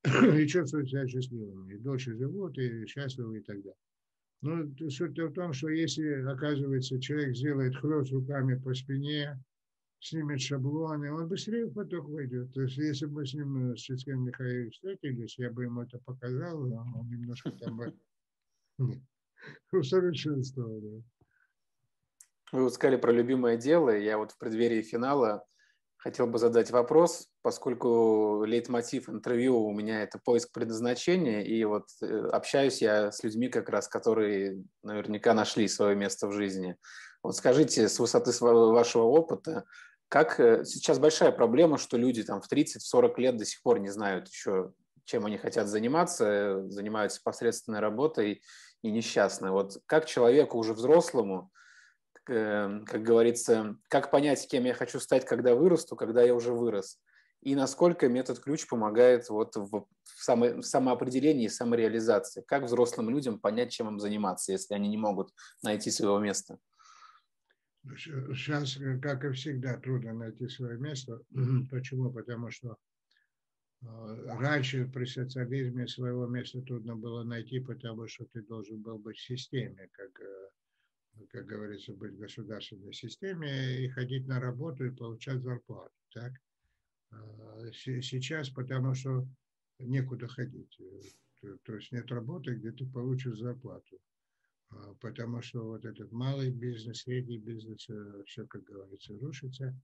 [0.38, 3.74] и чувствуют себя счастливыми, и дольше живут, и счастливы, и так далее.
[4.43, 9.43] Но суть в том, что если, оказывается, человек сделает хлест руками по спине,
[9.99, 12.53] снимет шаблоны, он быстрее в поток войдет.
[12.53, 15.99] То есть, если бы мы с ним, с Чицким Михаилом встретились, я бы ему это
[16.01, 17.95] показал, он немножко там бы
[19.72, 21.03] усовершенствовал.
[22.53, 23.97] Вы вот сказали про любимое дело.
[23.97, 25.45] Я вот в преддверии финала
[26.03, 32.07] хотел бы задать вопрос, поскольку лейтмотив интервью у меня это поиск предназначения, и вот э,
[32.32, 36.76] общаюсь я с людьми как раз, которые наверняка нашли свое место в жизни.
[37.22, 39.64] Вот скажите, с высоты вашего опыта,
[40.09, 43.90] как э, сейчас большая проблема, что люди там в 30-40 лет до сих пор не
[43.90, 44.72] знают еще,
[45.05, 48.43] чем они хотят заниматься, занимаются посредственной работой
[48.83, 49.51] и несчастны.
[49.51, 51.53] Вот как человеку уже взрослому,
[52.28, 57.01] Эм, как говорится, как понять, кем я хочу стать, когда вырасту, когда я уже вырос.
[57.41, 62.45] И насколько метод ключ помогает вот в, само, в самоопределении и самореализации.
[62.47, 65.30] Как взрослым людям понять, чем им заниматься, если они не могут
[65.64, 66.59] найти своего места?
[67.97, 71.18] Сейчас, как и всегда, трудно найти свое место.
[71.70, 72.12] Почему?
[72.12, 72.76] Потому что
[73.83, 79.26] раньше при социализме своего места трудно было найти, потому что ты должен был быть в
[79.26, 80.49] системе, как э,
[81.30, 85.95] как говорится, быть в государственной системе и ходить на работу и получать зарплату.
[86.12, 86.33] Так?
[87.11, 89.26] А, сейчас, потому что
[89.78, 90.78] некуда ходить.
[91.64, 93.99] То есть нет работы, где ты получишь зарплату.
[94.70, 99.74] А, потому что вот этот малый бизнес, средний бизнес, э, все, как говорится, рушится.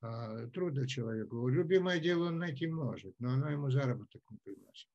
[0.00, 1.48] А, трудно человеку.
[1.48, 4.88] Любимое дело он найти может, но оно ему заработок не приносит.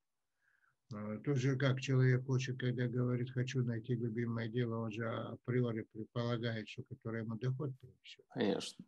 [0.92, 6.68] А, тоже как человек хочет, когда говорит, хочу найти любимое дело, он же априори предполагает,
[6.68, 8.24] что которое ему доход принесет.
[8.32, 8.84] Конечно.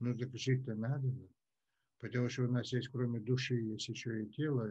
[0.00, 1.08] Ну так жить-то надо.
[2.00, 4.70] Потому что у нас есть, кроме души, есть еще и тело.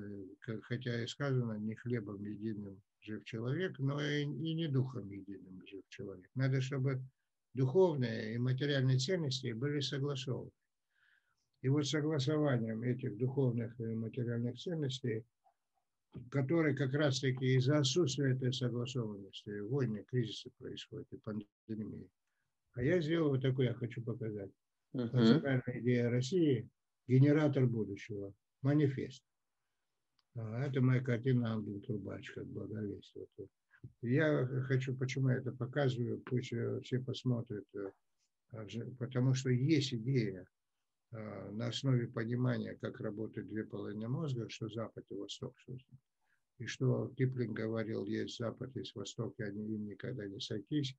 [0.63, 5.83] Хотя и сказано, не хлебом единым жив человек, но и, и не духом единым жив
[5.89, 6.29] человек.
[6.35, 7.01] Надо, чтобы
[7.53, 10.51] духовные и материальные ценности были согласованы.
[11.67, 15.25] И вот согласованием этих духовных и материальных ценностей–
[16.31, 22.09] который как раз-таки из-за отсутствия этой согласованности, войны, кризисы происходят и пандемии.
[22.73, 24.49] А я сделал вот такой, я хочу показать.
[24.93, 25.11] Uh-huh.
[25.11, 26.69] Национальная идея России–
[27.07, 29.21] генератор будущего, манифест.
[30.35, 33.13] А, это моя картина Ангел Трубач, как благовесть.
[33.13, 33.49] Вот.
[34.01, 37.91] Я хочу, почему я это показываю, пусть э, все посмотрят, э,
[38.97, 40.56] потому что есть идея а,
[41.11, 45.99] на основе понимания, как работают две половины мозга, что Запад и Восток создан.
[46.59, 50.97] И что Киплинг говорил, есть Запад, есть Восток, и они им никогда не сойтись.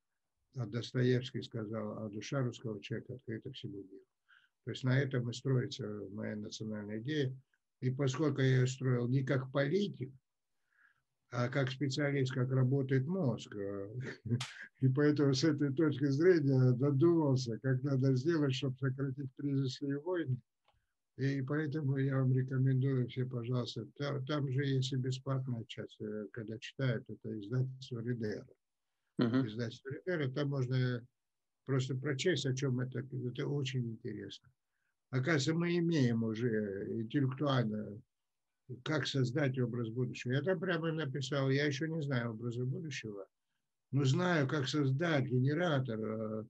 [0.57, 4.05] А Достоевский сказал, а душа русского человека открыта всему миру.
[4.65, 7.37] То есть на этом и строится моя национальная идея.
[7.81, 10.13] И поскольку я ее строил не как политик,
[11.31, 13.55] а как специалист, как работает мозг.
[14.81, 20.41] И поэтому с этой точки зрения додумался, как надо сделать, чтобы сократить кризисы и войны.
[21.17, 26.27] И поэтому я вам рекомендую все, пожалуйста, там, там же есть и бесплатная часть, э,
[26.33, 28.47] когда читают, это издательство Ридера.
[29.21, 29.45] Uh-huh.
[29.45, 31.05] Издательство Ридера, там можно
[31.67, 34.49] просто прочесть, о чем это, это очень интересно.
[35.11, 38.01] Оказывается, мы имеем уже интеллектуально,
[38.85, 40.33] как создать образ будущего.
[40.33, 43.27] Я там прямо написал, я еще не знаю образа будущего,
[43.91, 46.45] но знаю, как создать генератор э,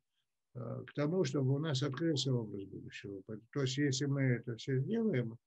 [0.54, 3.22] э, к тому, чтобы у нас открылся образ будущего.
[3.52, 5.38] То есть, если мы это все сделаем,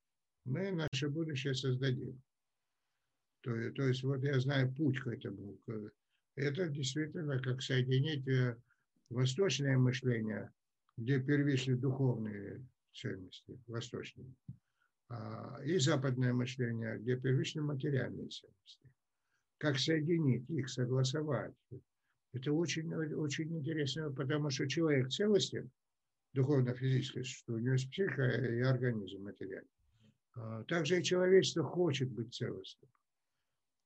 [0.45, 2.22] мы наше будущее создадим.
[3.41, 5.57] То, то есть, вот я знаю путь к этому.
[6.36, 8.55] Это действительно как соединить э,
[9.09, 10.51] восточное мышление,
[10.97, 14.34] где первичны духовные ценности, восточные,
[15.66, 18.89] и западное мышление, где первичны материальные ценности.
[19.57, 21.53] Как соединить их, согласовать.
[22.34, 25.70] Это очень, очень интересно, потому что человек целостен,
[26.34, 29.70] духовно-физическое существо, у него есть психика и организм материальный.
[30.34, 32.89] А, также и человечество хочет быть целостным.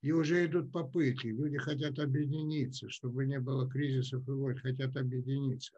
[0.02, 5.76] И уже идут попытки, люди хотят объединиться, чтобы не было кризисов и войн, хотят объединиться.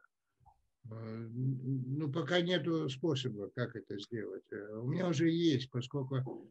[0.91, 4.45] Э, ну, пока нет способа, как это сделать.
[4.51, 6.49] Э, у меня уже есть, поскольку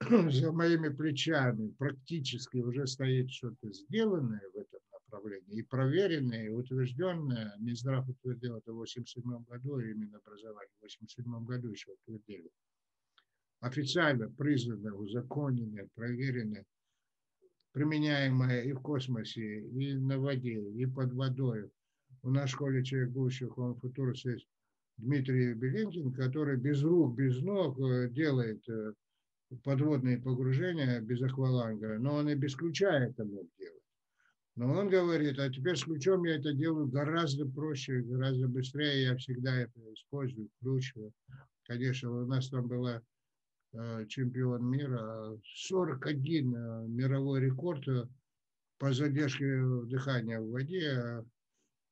[0.00, 7.54] за моими плечами практически уже стоит что-то сделанное в этом направлении, и проверенное, и утвержденное.
[7.58, 12.50] Минздрав утвердил это в 1987 году, именно образование в 1987 году еще утвердили.
[13.60, 16.64] Официально признанное, узаконенное, проверенное,
[17.72, 21.70] применяемое и в космосе, и на воде, и под водой,
[22.22, 24.46] у нас в школе человек будущего Home Futurus есть
[24.98, 28.92] Дмитрий Беленкин, который без рук, без ног э, делает э,
[29.62, 33.82] подводные погружения без акваланга, но он и без ключа это мог делать.
[34.56, 39.16] Но он говорит, а теперь с ключом я это делаю гораздо проще, гораздо быстрее, я
[39.16, 40.92] всегда это использую, ключ.
[41.62, 43.00] Конечно, у нас там была
[43.74, 47.84] э, чемпион мира, 41 мировой рекорд
[48.78, 51.24] по задержке дыхания в воде,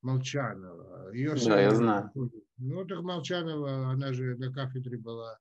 [0.03, 1.13] Молчанова.
[1.13, 2.11] Ее да, я знаю.
[2.59, 5.39] Ну, так Молчанова, она же на кафедре была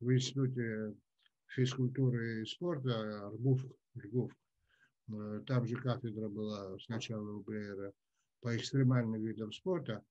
[0.00, 0.94] в Институте
[1.54, 3.64] физкультуры и спорта, Аргуф,
[3.96, 4.32] Аргуф.
[5.10, 7.92] Э, там же кафедра была сначала у Блейера
[8.40, 10.02] по экстремальным видам спорта.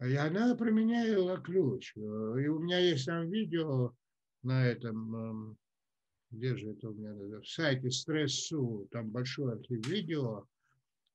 [0.00, 1.92] И она применяла ключ.
[1.96, 3.94] Э, и у меня есть там видео
[4.42, 5.58] на этом, эм,
[6.30, 10.46] где же это у меня, в сайте Стрессу, там большой архив видео,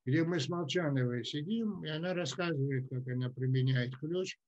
[0.08, 4.40] где мы с Молчановой сидим, и она рассказывает, как она применяет ключ.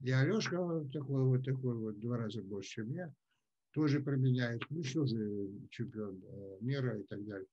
[0.00, 0.56] И Алешка
[0.92, 3.12] такой вот такой вот, два раза больше, чем я,
[3.72, 7.46] тоже применяет ключ, тоже чемпион э, мира и так далее.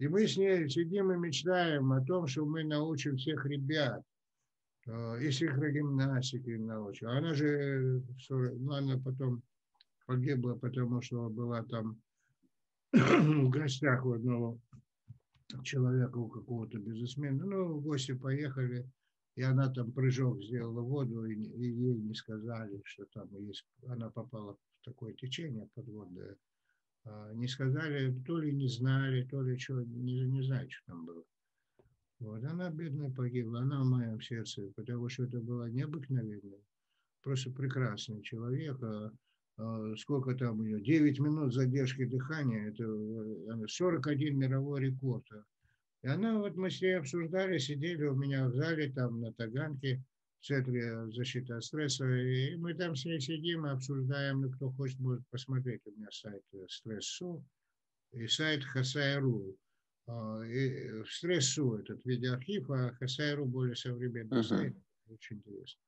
[0.00, 4.02] И мы с ней сидим и мечтаем о том, что мы научим всех ребят,
[4.88, 7.10] э, и синхрогимнастики научим.
[7.10, 9.40] Она же, ну, она потом
[10.06, 12.00] погибла, потому что была там
[12.92, 14.58] в гостях у одного
[15.62, 17.44] человека, у какого-то бизнесмена.
[17.44, 18.90] Ну, в гости поехали,
[19.36, 23.64] и она там прыжок сделала в воду, и, и ей не сказали, что там есть,
[23.86, 26.36] она попала в такое течение подводное.
[27.04, 31.06] А, не сказали, то ли не знали, то ли что, не, не знаю, что там
[31.06, 31.24] было.
[32.20, 36.60] Вот, она, бедная, погибла, она в моем сердце, потому что это была необыкновенная,
[37.22, 39.12] просто прекрасный человек, а
[39.58, 45.24] а, сколько там у нее, 9 минут задержки дыхания, это 41 э, мировой рекорд.
[46.02, 50.02] И она, вот мы с ней обсуждали, сидели у меня в зале, там на Таганке,
[50.40, 54.70] в Центре защиты от стресса, и мы там с ней сидим и обсуждаем, ну, кто
[54.72, 57.44] хочет, может посмотреть, у меня сайт э, Стрессу
[58.12, 59.56] и сайт Хасай.ру.
[60.08, 64.42] А, и Стрессу этот видеоархив, а Хасай.ру более современный uh-huh.
[64.42, 64.76] сайт,
[65.08, 65.80] очень интересно.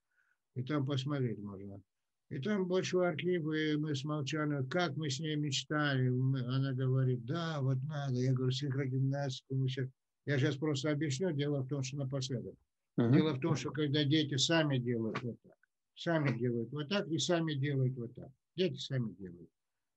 [0.55, 1.83] И там посмотреть можно.
[2.31, 6.09] И там большой архив, и мы с Молчаной, как мы с ней мечтали.
[6.09, 8.15] Она говорит, да, вот надо.
[8.15, 9.89] Я говорю, синхрогимнастику мы сейчас...
[10.27, 11.33] Я сейчас просто объясню.
[11.33, 12.55] Дело в том, что напоследок.
[12.99, 13.13] Uh-huh.
[13.13, 15.57] Дело в том, что когда дети сами делают вот так,
[15.95, 18.31] сами делают вот так и сами делают вот так.
[18.57, 19.51] Дети сами делают.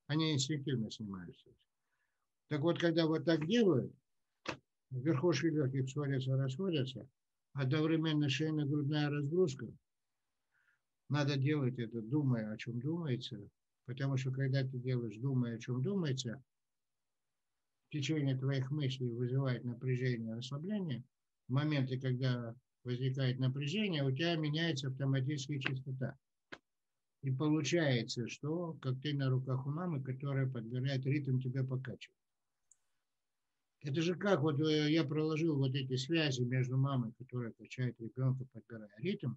[0.08, 1.50] Они инстинктивно снимаются.
[2.50, 3.94] Так вот, когда вот так делают,
[4.90, 7.08] верхушки легких сводятся, расходятся,
[7.54, 9.68] одновременно шейно-грудная разгрузка–
[11.10, 13.40] надо делать это, думая, о чем думается,
[13.86, 16.44] потому что когда ты делаешь, думая, о чем думается,
[17.90, 21.04] течение твоих мыслей вызывает напряжение, расслабление.
[21.48, 26.18] В моменты, когда возникает напряжение, у тебя меняется автоматически частота.
[27.24, 32.16] И получается, что как ты на руках у мамы, которая подбирает ритм, тебя покачивает.
[33.82, 38.46] Это же как, вот э, я проложил вот эти связи между мамой, которая качает ребенка,
[38.52, 39.34] подбирая ритм,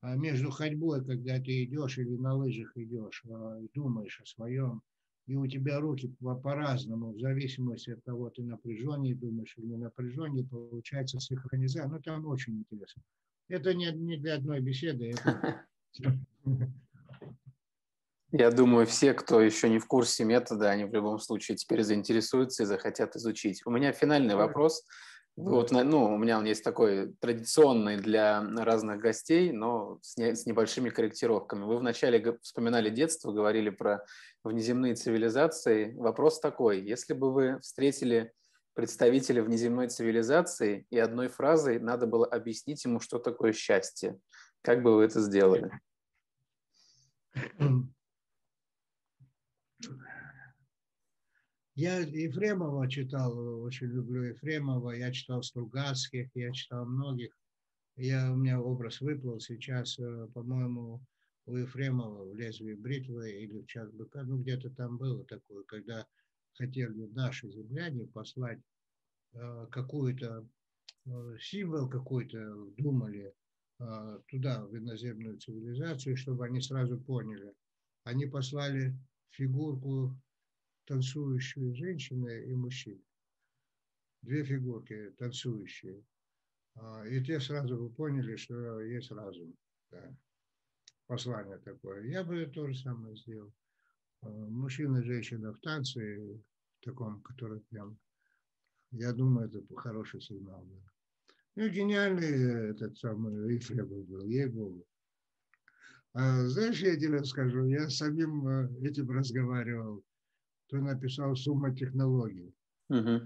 [0.00, 4.82] а между ходьбой, когда ты идешь или на лыжах идешь, а, думаешь о своем,
[5.26, 6.12] и у тебя руки
[6.42, 11.88] по-разному, в зависимости от того, ты напряженнее думаешь или не напряженнее, получается синхронизация.
[11.88, 13.02] Ну, там очень интересно.
[13.48, 15.10] Это не, не для одной беседы.
[15.10, 15.66] Это...
[18.32, 22.62] Я думаю, все, кто еще не в курсе метода, они в любом случае теперь заинтересуются
[22.62, 23.60] и захотят изучить.
[23.66, 24.86] У меня финальный вопрос.
[25.36, 30.44] Вот, ну, у меня он есть такой традиционный для разных гостей, но с, не, с
[30.44, 31.64] небольшими корректировками.
[31.64, 34.04] Вы вначале вспоминали детство, говорили про
[34.44, 35.94] внеземные цивилизации.
[35.96, 38.32] Вопрос такой, если бы вы встретили
[38.74, 44.18] представителя внеземной цивилизации и одной фразой надо было объяснить ему, что такое счастье,
[44.60, 45.70] как бы вы это сделали?
[51.74, 57.34] Я Ефремова читал, очень люблю Ефремова, я читал Стругацких, я читал многих.
[57.96, 61.02] Я, у меня образ выплыл сейчас, э, по-моему,
[61.46, 66.06] у Ефремова в «Лезвие бритвы» или в «Час быка», ну где-то там было такое, когда
[66.52, 68.60] хотели наши земляне послать
[69.32, 70.46] э, какой-то
[71.06, 73.32] э, символ какой-то, думали
[74.28, 77.52] туда, в иноземную цивилизацию, чтобы они сразу поняли.
[78.04, 78.96] Они послали
[79.30, 80.16] фигурку
[80.92, 83.00] танцующие женщины и мужчины.
[84.20, 86.04] Две фигурки танцующие.
[86.74, 89.56] А, и те сразу бы поняли, что есть разум.
[89.90, 90.14] Да.
[91.06, 92.02] Послание такое.
[92.02, 93.50] Я бы то же самое сделал.
[94.20, 97.98] А, мужчина и женщина в танце, в таком, который прям,
[98.90, 100.62] я думаю, это хороший сигнал.
[100.66, 100.92] Да.
[101.56, 104.86] Ну, гениальный этот самый Ефремов был, ей-богу.
[106.12, 110.04] А, знаешь, я тебе скажу, я самим э, этим разговаривал
[110.72, 112.54] кто написал «Сумма технологий».
[112.88, 113.20] Угу.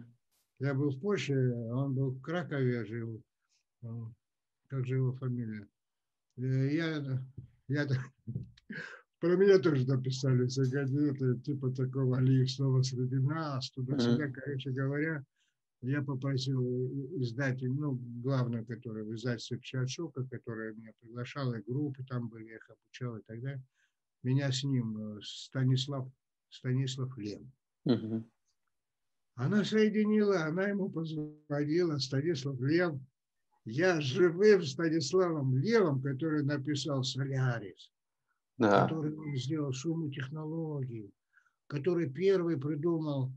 [0.58, 3.22] Я был в Польше, он был в Кракове, жил.
[4.66, 5.68] Как же его фамилия?
[6.38, 7.22] Э, я,
[7.68, 7.86] я,
[9.20, 15.24] про меня тоже написали все газеты, типа такого Алиев снова среди нас, туда-сюда, короче говоря.
[15.82, 16.60] Я попросил
[17.20, 22.56] издатель, ну, главную, которая в издательстве Пчатшука, которая меня приглашала, и группы там были, я
[22.56, 23.62] их обучал и так далее.
[24.24, 26.08] Меня с ним, э, Станислав
[26.50, 27.52] Станислав Лем.
[27.84, 28.24] Угу.
[29.36, 33.06] Она соединила, она ему позвонила, Станислав Лем.
[33.64, 37.90] Я живым Станиславом Левом, который написал «Солярис»,
[38.58, 38.84] да.
[38.84, 41.12] который сделал сумму технологий,
[41.66, 43.32] который первый придумал,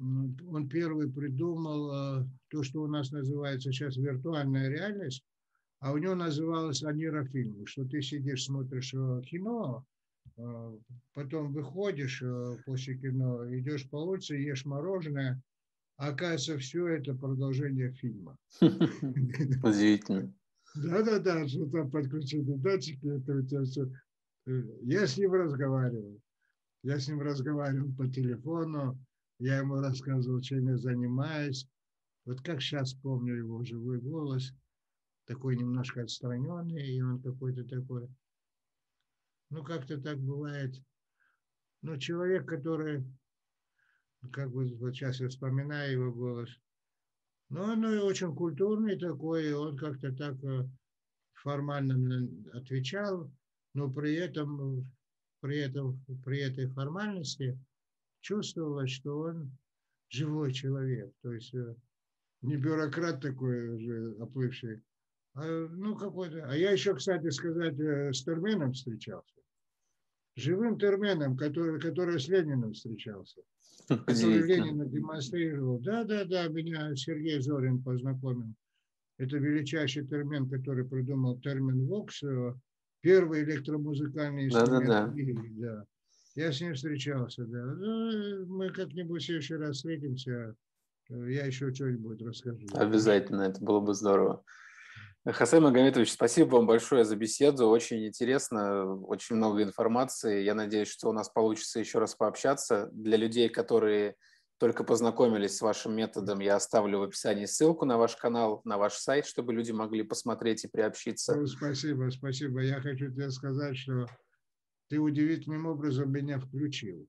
[0.00, 5.24] он первый придумал э, то, что у нас называется сейчас виртуальная реальность,
[5.80, 9.86] а у него называлось анирофильм, что ты сидишь, смотришь э, кино,
[11.14, 15.42] потом выходишь э, после кино, идешь по улице, ешь мороженое,
[15.96, 18.36] а оказывается, все это продолжение фильма.
[18.60, 20.32] Удивительно.
[20.76, 23.90] Да-да-да, что там подключены датчики, это у тебя все.
[24.82, 26.20] Я с ним разговаривал.
[26.84, 28.96] Я с ним разговаривал по телефону,
[29.40, 31.68] я ему рассказывал, чем я занимаюсь.
[32.24, 34.52] Вот как сейчас помню его живой голос,
[35.26, 38.08] такой немножко отстраненный, и он какой-то такой
[39.50, 40.74] ну, как-то так бывает.
[41.82, 43.04] Но человек, который,
[44.32, 46.50] как бы вот сейчас я вспоминаю его голос,
[47.50, 50.68] но он очень культурный такой, он как-то так э,
[51.34, 53.30] формально отвечал,
[53.74, 54.90] но при этом,
[55.40, 57.58] при этом, при этой формальности
[58.20, 59.56] чувствовалось, что он
[60.10, 61.74] живой человек, то есть э,
[62.42, 64.82] не бюрократ такой уже оплывший,
[65.34, 66.44] а, ну какой-то.
[66.50, 69.37] А я еще, кстати сказать, э, с Терменом встречался
[70.38, 73.42] живым терменом, который, который с Лениным встречался,
[73.88, 75.78] который Ленина демонстрировал.
[75.80, 78.54] Да, да, да, меня Сергей Зорин познакомил.
[79.18, 82.54] Это величайший термин, который придумал термин Вокс, э,
[83.00, 85.12] первый электромузыкальный инструмент да, да, да.
[85.12, 85.34] мире.
[85.56, 85.84] Да.
[86.36, 87.64] Я с ним встречался, да.
[87.64, 90.54] Ну, мы как-нибудь в следующий раз встретимся.
[91.08, 92.64] Я еще что-нибудь расскажу.
[92.74, 94.44] Обязательно, это было бы здорово.
[95.26, 97.68] Хасей Магометович, спасибо вам большое за беседу.
[97.68, 100.42] Очень интересно, очень много информации.
[100.42, 102.88] Я надеюсь, что у нас получится еще раз пообщаться.
[102.92, 104.14] Для людей, которые
[104.58, 108.94] только познакомились с вашим методом, я оставлю в описании ссылку на ваш канал, на ваш
[108.94, 111.36] сайт, чтобы люди могли посмотреть и приобщиться.
[111.36, 112.62] Ну, спасибо, спасибо.
[112.62, 114.06] Я хочу тебе сказать, что
[114.88, 117.06] ты удивительным образом меня включил.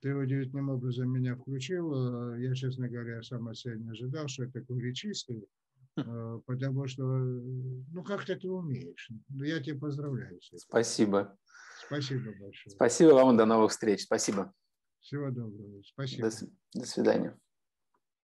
[0.00, 2.36] Ты удивительным образом меня включил.
[2.36, 5.46] Я, честно говоря, сам от себя не ожидал, что это такой речистый.
[5.96, 9.10] Э, потому что, ну, как-то ты умеешь.
[9.28, 10.40] Ну, я тебя поздравляю.
[10.56, 11.36] Спасибо.
[11.86, 12.74] Спасибо большое.
[12.74, 14.04] Спасибо вам, до новых встреч.
[14.04, 14.52] Спасибо.
[15.00, 15.82] Всего доброго.
[15.84, 16.30] Спасибо.
[16.30, 17.38] До, до свидания.